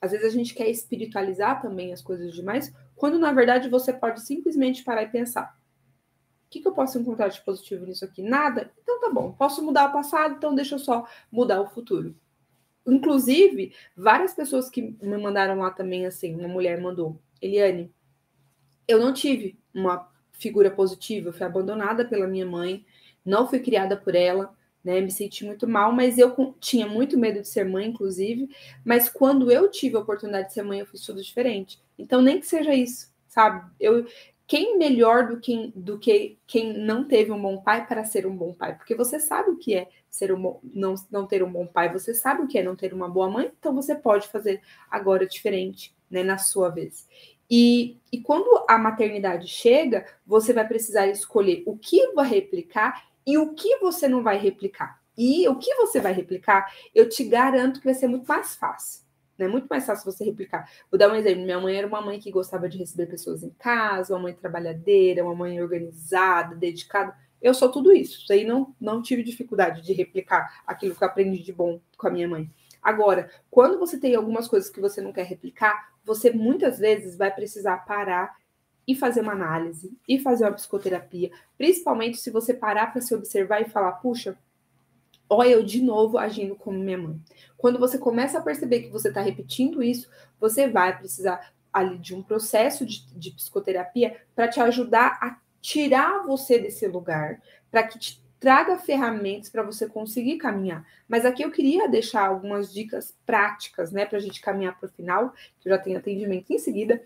Às 0.00 0.12
vezes 0.12 0.26
a 0.26 0.30
gente 0.30 0.54
quer 0.54 0.68
espiritualizar 0.68 1.60
também 1.60 1.92
as 1.92 2.00
coisas 2.00 2.32
demais, 2.32 2.72
quando 2.94 3.18
na 3.18 3.32
verdade 3.32 3.68
você 3.68 3.92
pode 3.92 4.20
simplesmente 4.20 4.84
parar 4.84 5.02
e 5.02 5.08
pensar: 5.08 5.58
o 6.46 6.50
que, 6.50 6.60
que 6.60 6.68
eu 6.68 6.72
posso 6.72 6.98
encontrar 6.98 7.28
de 7.28 7.40
positivo 7.42 7.84
nisso 7.84 8.04
aqui? 8.04 8.22
Nada? 8.22 8.72
Então 8.82 9.00
tá 9.00 9.10
bom. 9.10 9.32
Posso 9.32 9.62
mudar 9.62 9.88
o 9.88 9.92
passado, 9.92 10.36
então 10.36 10.54
deixa 10.54 10.76
eu 10.76 10.78
só 10.78 11.06
mudar 11.30 11.60
o 11.60 11.68
futuro. 11.68 12.14
Inclusive, 12.86 13.74
várias 13.94 14.32
pessoas 14.32 14.70
que 14.70 14.96
me 15.02 15.18
mandaram 15.18 15.58
lá 15.58 15.70
também, 15.70 16.06
assim, 16.06 16.34
uma 16.34 16.48
mulher 16.48 16.80
mandou, 16.80 17.20
Eliane, 17.42 17.92
eu 18.86 18.98
não 18.98 19.12
tive 19.12 19.60
uma 19.74 20.10
figura 20.32 20.70
positiva, 20.70 21.32
fui 21.32 21.44
abandonada 21.44 22.04
pela 22.04 22.26
minha 22.26 22.46
mãe, 22.46 22.86
não 23.22 23.46
fui 23.46 23.58
criada 23.58 23.94
por 23.94 24.14
ela, 24.14 24.56
né? 24.84 25.00
Me 25.00 25.10
senti 25.10 25.44
muito 25.44 25.66
mal, 25.68 25.92
mas 25.92 26.18
eu 26.18 26.54
tinha 26.60 26.86
muito 26.86 27.18
medo 27.18 27.40
de 27.40 27.48
ser 27.48 27.64
mãe, 27.64 27.86
inclusive. 27.86 28.48
Mas 28.84 29.08
quando 29.08 29.50
eu 29.50 29.70
tive 29.70 29.96
a 29.96 30.00
oportunidade 30.00 30.48
de 30.48 30.54
ser 30.54 30.62
mãe, 30.62 30.80
eu 30.80 30.86
fiz 30.86 31.02
tudo 31.02 31.22
diferente. 31.22 31.80
Então, 31.98 32.22
nem 32.22 32.40
que 32.40 32.46
seja 32.46 32.74
isso, 32.74 33.12
sabe? 33.28 33.70
Eu, 33.78 34.06
quem 34.48 34.78
melhor 34.78 35.26
do 35.26 35.38
que, 35.38 35.70
do 35.76 35.98
que 35.98 36.38
quem 36.46 36.72
não 36.78 37.04
teve 37.04 37.30
um 37.30 37.40
bom 37.40 37.58
pai 37.58 37.86
para 37.86 38.02
ser 38.04 38.26
um 38.26 38.34
bom 38.34 38.54
pai? 38.54 38.74
Porque 38.76 38.94
você 38.94 39.20
sabe 39.20 39.50
o 39.50 39.58
que 39.58 39.74
é 39.74 39.88
ser 40.08 40.32
um 40.32 40.58
não, 40.72 40.94
não 41.10 41.26
ter 41.26 41.42
um 41.42 41.52
bom 41.52 41.66
pai, 41.66 41.92
você 41.92 42.14
sabe 42.14 42.42
o 42.42 42.48
que 42.48 42.58
é 42.58 42.62
não 42.62 42.74
ter 42.74 42.94
uma 42.94 43.08
boa 43.10 43.28
mãe, 43.28 43.52
então 43.58 43.74
você 43.74 43.94
pode 43.94 44.26
fazer 44.28 44.62
agora 44.90 45.26
diferente, 45.26 45.94
né, 46.10 46.22
na 46.22 46.38
sua 46.38 46.70
vez. 46.70 47.06
E, 47.50 47.98
e 48.10 48.20
quando 48.20 48.64
a 48.68 48.78
maternidade 48.78 49.46
chega, 49.46 50.06
você 50.26 50.54
vai 50.54 50.66
precisar 50.66 51.06
escolher 51.08 51.62
o 51.66 51.76
que 51.76 52.12
vai 52.12 52.28
replicar 52.28 53.06
e 53.28 53.36
o 53.36 53.52
que 53.52 53.76
você 53.76 54.08
não 54.08 54.22
vai 54.22 54.38
replicar. 54.38 55.02
E 55.14 55.46
o 55.48 55.58
que 55.58 55.74
você 55.74 56.00
vai 56.00 56.14
replicar, 56.14 56.72
eu 56.94 57.06
te 57.06 57.22
garanto 57.24 57.78
que 57.78 57.84
vai 57.84 57.92
ser 57.92 58.08
muito 58.08 58.26
mais 58.26 58.56
fácil. 58.56 59.04
É 59.38 59.44
né? 59.44 59.48
muito 59.48 59.66
mais 59.66 59.84
fácil 59.84 60.10
você 60.10 60.24
replicar. 60.24 60.66
Vou 60.90 60.98
dar 60.98 61.12
um 61.12 61.14
exemplo. 61.14 61.44
Minha 61.44 61.60
mãe 61.60 61.76
era 61.76 61.86
uma 61.86 62.00
mãe 62.00 62.18
que 62.18 62.30
gostava 62.30 62.70
de 62.70 62.78
receber 62.78 63.04
pessoas 63.04 63.42
em 63.42 63.50
casa, 63.50 64.14
uma 64.14 64.22
mãe 64.22 64.32
trabalhadeira, 64.32 65.22
uma 65.22 65.34
mãe 65.34 65.60
organizada, 65.60 66.56
dedicada. 66.56 67.14
Eu 67.42 67.52
sou 67.52 67.70
tudo 67.70 67.92
isso. 67.92 68.22
Isso 68.22 68.32
aí 68.32 68.46
não, 68.46 68.74
não 68.80 69.02
tive 69.02 69.22
dificuldade 69.22 69.82
de 69.82 69.92
replicar 69.92 70.62
aquilo 70.66 70.94
que 70.94 71.04
eu 71.04 71.08
aprendi 71.08 71.42
de 71.42 71.52
bom 71.52 71.78
com 71.98 72.08
a 72.08 72.10
minha 72.10 72.26
mãe. 72.26 72.50
Agora, 72.82 73.30
quando 73.50 73.78
você 73.78 74.00
tem 74.00 74.14
algumas 74.14 74.48
coisas 74.48 74.70
que 74.70 74.80
você 74.80 75.02
não 75.02 75.12
quer 75.12 75.26
replicar, 75.26 75.92
você 76.02 76.30
muitas 76.30 76.78
vezes 76.78 77.14
vai 77.18 77.30
precisar 77.30 77.84
parar 77.84 78.34
e 78.88 78.94
fazer 78.94 79.20
uma 79.20 79.32
análise 79.32 79.94
e 80.08 80.18
fazer 80.18 80.44
uma 80.44 80.54
psicoterapia, 80.54 81.30
principalmente 81.58 82.16
se 82.16 82.30
você 82.30 82.54
parar 82.54 82.90
para 82.90 83.02
se 83.02 83.14
observar 83.14 83.60
e 83.60 83.68
falar, 83.68 83.92
puxa, 83.92 84.38
olha 85.28 85.50
eu 85.50 85.62
de 85.62 85.82
novo 85.82 86.16
agindo 86.16 86.56
como 86.56 86.78
minha 86.78 86.96
mãe. 86.96 87.20
Quando 87.58 87.78
você 87.78 87.98
começa 87.98 88.38
a 88.38 88.42
perceber 88.42 88.80
que 88.80 88.88
você 88.88 89.08
está 89.08 89.20
repetindo 89.20 89.82
isso, 89.82 90.08
você 90.40 90.66
vai 90.66 90.96
precisar 90.96 91.52
ali 91.70 91.98
de 91.98 92.14
um 92.14 92.22
processo 92.22 92.86
de, 92.86 93.06
de 93.14 93.30
psicoterapia 93.32 94.16
para 94.34 94.48
te 94.48 94.58
ajudar 94.58 95.18
a 95.20 95.38
tirar 95.60 96.24
você 96.24 96.58
desse 96.58 96.86
lugar, 96.88 97.42
para 97.70 97.82
que 97.82 97.98
te 97.98 98.24
traga 98.40 98.78
ferramentas 98.78 99.50
para 99.50 99.62
você 99.62 99.86
conseguir 99.86 100.38
caminhar. 100.38 100.86
Mas 101.06 101.26
aqui 101.26 101.42
eu 101.42 101.50
queria 101.50 101.88
deixar 101.88 102.26
algumas 102.26 102.72
dicas 102.72 103.14
práticas, 103.26 103.92
né, 103.92 104.06
para 104.06 104.16
a 104.16 104.20
gente 104.20 104.40
caminhar 104.40 104.78
para 104.78 104.86
o 104.86 104.92
final, 104.92 105.34
que 105.60 105.68
eu 105.68 105.74
já 105.74 105.78
tenho 105.78 105.98
atendimento 105.98 106.50
em 106.50 106.58
seguida. 106.58 107.02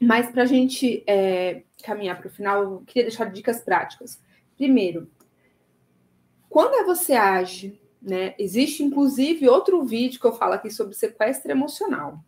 Mas 0.00 0.30
para 0.30 0.44
a 0.44 0.46
gente 0.46 1.04
é, 1.06 1.62
caminhar 1.84 2.18
para 2.18 2.28
o 2.28 2.30
final, 2.30 2.62
eu 2.62 2.82
queria 2.86 3.04
deixar 3.04 3.26
dicas 3.26 3.60
práticas. 3.60 4.20
Primeiro, 4.56 5.10
quando 6.48 6.74
é 6.74 6.84
você 6.84 7.12
age, 7.12 7.80
né? 8.00 8.34
Existe 8.38 8.82
inclusive 8.82 9.48
outro 9.48 9.84
vídeo 9.84 10.18
que 10.18 10.26
eu 10.26 10.32
falo 10.32 10.54
aqui 10.54 10.70
sobre 10.70 10.94
sequestro 10.94 11.50
emocional. 11.50 12.24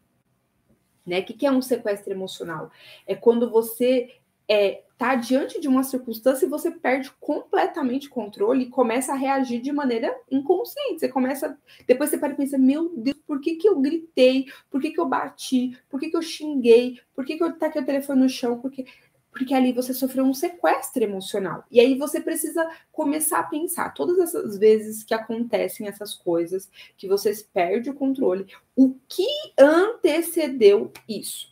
Né? 1.04 1.20
O 1.20 1.24
que 1.24 1.46
é 1.46 1.50
um 1.50 1.62
sequestro 1.62 2.12
emocional? 2.12 2.70
É 3.06 3.14
quando 3.14 3.50
você 3.50 4.14
é, 4.48 4.82
tá 5.02 5.16
diante 5.16 5.60
de 5.60 5.66
uma 5.66 5.82
circunstância 5.82 6.46
e 6.46 6.48
você 6.48 6.70
perde 6.70 7.10
completamente 7.18 8.06
o 8.06 8.10
controle 8.10 8.62
e 8.62 8.68
começa 8.68 9.12
a 9.12 9.16
reagir 9.16 9.60
de 9.60 9.72
maneira 9.72 10.16
inconsciente. 10.30 11.00
Você 11.00 11.08
começa, 11.08 11.58
depois 11.88 12.08
você 12.08 12.16
para 12.16 12.32
e 12.32 12.36
pensa, 12.36 12.56
meu 12.56 12.88
Deus, 12.96 13.18
por 13.26 13.40
que, 13.40 13.56
que 13.56 13.68
eu 13.68 13.80
gritei? 13.80 14.46
Por 14.70 14.80
que, 14.80 14.92
que 14.92 15.00
eu 15.00 15.08
bati? 15.08 15.76
Por 15.90 15.98
que, 15.98 16.08
que 16.08 16.16
eu 16.16 16.22
xinguei? 16.22 17.00
Por 17.16 17.24
que, 17.24 17.36
que 17.36 17.42
eu 17.42 17.52
taquei 17.58 17.82
o 17.82 17.84
telefone 17.84 18.20
no 18.20 18.28
chão? 18.28 18.60
Porque 18.60 18.86
porque 19.32 19.54
ali 19.54 19.72
você 19.72 19.94
sofreu 19.94 20.24
um 20.24 20.34
sequestro 20.34 21.02
emocional. 21.02 21.64
E 21.70 21.80
aí 21.80 21.96
você 21.96 22.20
precisa 22.20 22.70
começar 22.92 23.38
a 23.38 23.44
pensar 23.44 23.94
todas 23.94 24.18
essas 24.18 24.58
vezes 24.58 25.02
que 25.02 25.14
acontecem 25.14 25.88
essas 25.88 26.14
coisas, 26.14 26.70
que 26.98 27.08
você 27.08 27.34
perde 27.52 27.88
o 27.88 27.94
controle, 27.94 28.46
o 28.76 28.94
que 29.08 29.26
antecedeu 29.58 30.92
isso? 31.08 31.50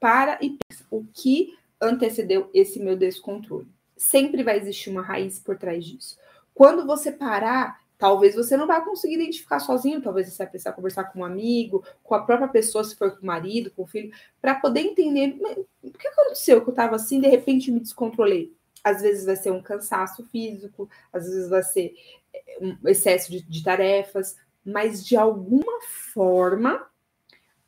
Para 0.00 0.36
e 0.42 0.58
pensa, 0.68 0.84
o 0.90 1.04
que 1.14 1.59
antecedeu 1.80 2.50
esse 2.52 2.78
meu 2.80 2.96
descontrole? 2.96 3.68
Sempre 3.96 4.42
vai 4.42 4.58
existir 4.58 4.90
uma 4.90 5.02
raiz 5.02 5.38
por 5.38 5.56
trás 5.56 5.84
disso. 5.84 6.18
Quando 6.54 6.86
você 6.86 7.12
parar 7.12 7.80
Talvez 8.00 8.34
você 8.34 8.56
não 8.56 8.66
vá 8.66 8.80
conseguir 8.80 9.16
identificar 9.16 9.60
sozinho, 9.60 10.00
talvez 10.00 10.26
você 10.26 10.38
vai 10.38 10.46
precisar 10.46 10.72
conversar 10.72 11.04
com 11.04 11.20
um 11.20 11.24
amigo, 11.24 11.84
com 12.02 12.14
a 12.14 12.22
própria 12.22 12.48
pessoa, 12.48 12.82
se 12.82 12.96
for 12.96 13.14
com 13.14 13.22
o 13.22 13.26
marido, 13.26 13.70
com 13.72 13.82
o 13.82 13.86
filho, 13.86 14.10
para 14.40 14.54
poder 14.54 14.80
entender 14.80 15.38
o 15.82 15.90
que 15.90 16.08
aconteceu 16.08 16.62
que 16.62 16.68
eu 16.68 16.72
estava 16.72 16.96
assim, 16.96 17.20
de 17.20 17.28
repente 17.28 17.70
me 17.70 17.78
descontrolei. 17.78 18.56
Às 18.82 19.02
vezes 19.02 19.26
vai 19.26 19.36
ser 19.36 19.52
um 19.52 19.60
cansaço 19.60 20.24
físico, 20.28 20.88
às 21.12 21.26
vezes 21.26 21.50
vai 21.50 21.62
ser 21.62 21.92
eh, 22.32 22.58
um 22.62 22.88
excesso 22.88 23.30
de, 23.30 23.42
de 23.42 23.62
tarefas, 23.62 24.34
mas 24.64 25.04
de 25.04 25.14
alguma 25.14 25.82
forma, 26.14 26.82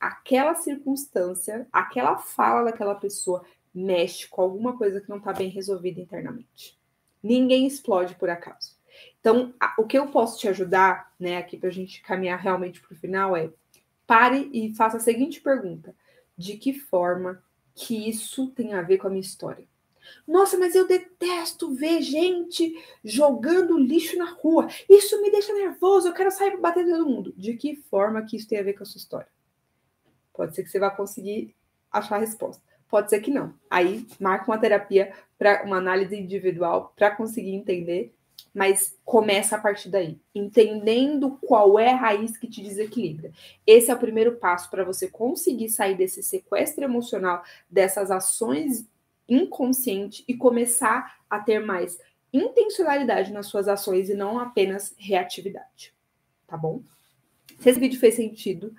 aquela 0.01 0.55
circunstância, 0.55 1.69
aquela 1.71 2.17
fala 2.17 2.65
daquela 2.65 2.95
pessoa 2.95 3.45
mexe 3.75 4.29
com 4.29 4.43
alguma 4.43 4.77
coisa 4.77 5.01
que 5.01 5.09
não 5.09 5.19
está 5.19 5.33
bem 5.33 5.49
resolvida 5.49 6.01
internamente. 6.01 6.79
Ninguém 7.23 7.67
explode 7.67 8.15
por 8.17 8.29
acaso. 8.29 8.77
Então, 9.21 9.55
o 9.79 9.85
que 9.85 9.97
eu 9.97 10.09
posso 10.09 10.39
te 10.39 10.49
ajudar, 10.49 11.15
né, 11.19 11.39
aqui 11.39 11.57
para 11.57 11.69
a 11.69 11.73
gente 11.73 12.03
caminhar 12.03 12.39
realmente 12.39 12.81
para 12.81 12.93
o 12.93 12.99
final 12.99 13.37
é 13.37 13.51
pare 14.07 14.51
e 14.53 14.75
faça 14.75 14.97
a 14.97 15.01
seguinte 15.01 15.41
pergunta: 15.41 15.95
de 16.37 16.57
que 16.57 16.75
forma 16.75 17.43
que 17.75 18.09
isso 18.09 18.49
tem 18.51 18.75
a 18.75 18.83
ver 18.83 18.99
com 18.99 19.07
a 19.07 19.11
minha 19.11 19.21
história? 19.21 19.67
Nossa, 20.27 20.59
mas 20.59 20.75
eu 20.75 20.87
detesto 20.87 21.73
ver 21.73 22.03
gente 22.03 22.75
jogando 23.05 23.79
lixo 23.79 24.19
na 24.19 24.31
rua. 24.33 24.67
Isso 24.89 25.21
me 25.23 25.31
deixa 25.31 25.53
nervoso, 25.53 26.09
eu 26.09 26.13
quero 26.13 26.31
sair 26.31 26.51
para 26.51 26.61
bater 26.61 26.85
todo 26.85 27.09
mundo. 27.09 27.33
De 27.37 27.57
que 27.57 27.77
forma 27.77 28.23
que 28.23 28.37
isso 28.37 28.49
tem 28.49 28.59
a 28.59 28.63
ver 28.63 28.75
com 28.75 28.83
a 28.83 28.87
sua 28.87 28.99
história? 28.99 29.29
Pode 30.33 30.55
ser 30.55 30.65
que 30.65 30.71
você 30.71 30.79
vá 30.79 30.91
conseguir 30.91 31.55
achar 31.91 32.17
a 32.17 32.21
resposta. 32.21 32.63
Pode 32.93 33.09
ser 33.09 33.21
que 33.21 33.31
não. 33.31 33.55
Aí 33.71 34.07
marca 34.21 34.51
uma 34.51 34.59
terapia 34.59 35.15
para 35.39 35.65
uma 35.65 35.79
análise 35.79 36.15
individual 36.15 36.93
para 36.95 37.11
conseguir 37.11 37.55
entender 37.55 38.15
mas 38.55 38.95
começa 39.03 39.57
a 39.57 39.59
partir 39.59 39.89
daí, 39.89 40.21
entendendo 40.35 41.39
qual 41.41 41.79
é 41.79 41.91
a 41.91 41.97
raiz 41.97 42.37
que 42.37 42.47
te 42.47 42.63
desequilibra. 42.63 43.33
Esse 43.67 43.91
é 43.91 43.95
o 43.95 43.99
primeiro 43.99 44.37
passo 44.37 44.69
para 44.69 44.85
você 44.85 45.09
conseguir 45.09 45.71
sair 45.71 45.97
desse 45.97 46.23
sequestro 46.23 46.85
emocional, 46.85 47.43
dessas 47.71 48.11
ações 48.11 48.87
inconscientes 49.27 50.23
e 50.29 50.35
começar 50.35 51.17
a 51.31 51.39
ter 51.39 51.61
mais 51.61 51.99
intencionalidade 52.31 53.33
nas 53.33 53.47
suas 53.47 53.69
ações 53.69 54.11
e 54.11 54.15
não 54.15 54.39
apenas 54.39 54.95
reatividade. 54.99 55.95
Tá 56.47 56.59
bom? 56.59 56.83
Se 57.59 57.71
esse 57.71 57.81
vídeo 57.81 57.99
fez 57.99 58.17
sentido, 58.17 58.75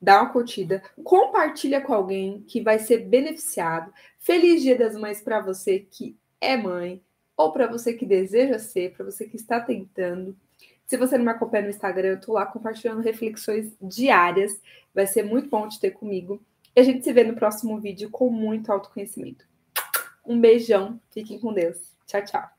dá 0.00 0.22
uma 0.22 0.32
curtida, 0.32 0.82
compartilha 1.02 1.80
com 1.80 1.92
alguém 1.92 2.42
que 2.42 2.60
vai 2.60 2.78
ser 2.78 2.98
beneficiado. 2.98 3.92
Feliz 4.18 4.62
Dia 4.62 4.76
das 4.76 4.96
Mães 4.96 5.20
para 5.20 5.40
você 5.40 5.80
que 5.80 6.16
é 6.40 6.56
mãe 6.56 7.02
ou 7.36 7.52
para 7.52 7.66
você 7.66 7.92
que 7.92 8.06
deseja 8.06 8.58
ser, 8.58 8.92
para 8.92 9.04
você 9.04 9.26
que 9.26 9.36
está 9.36 9.60
tentando. 9.60 10.36
Se 10.86 10.96
você 10.96 11.18
não 11.18 11.24
me 11.24 11.30
acompanha 11.30 11.64
no 11.64 11.70
Instagram, 11.70 12.08
eu 12.08 12.14
estou 12.16 12.34
lá 12.36 12.46
compartilhando 12.46 13.02
reflexões 13.02 13.74
diárias. 13.82 14.60
Vai 14.94 15.06
ser 15.06 15.24
muito 15.24 15.48
bom 15.48 15.68
te 15.68 15.80
ter 15.80 15.90
comigo. 15.90 16.40
E 16.74 16.80
a 16.80 16.82
gente 16.82 17.02
se 17.02 17.12
vê 17.12 17.24
no 17.24 17.34
próximo 17.34 17.78
vídeo 17.80 18.08
com 18.10 18.30
muito 18.30 18.70
autoconhecimento. 18.70 19.46
Um 20.24 20.40
beijão, 20.40 21.00
fiquem 21.10 21.40
com 21.40 21.52
Deus. 21.52 21.96
Tchau, 22.06 22.24
tchau. 22.24 22.55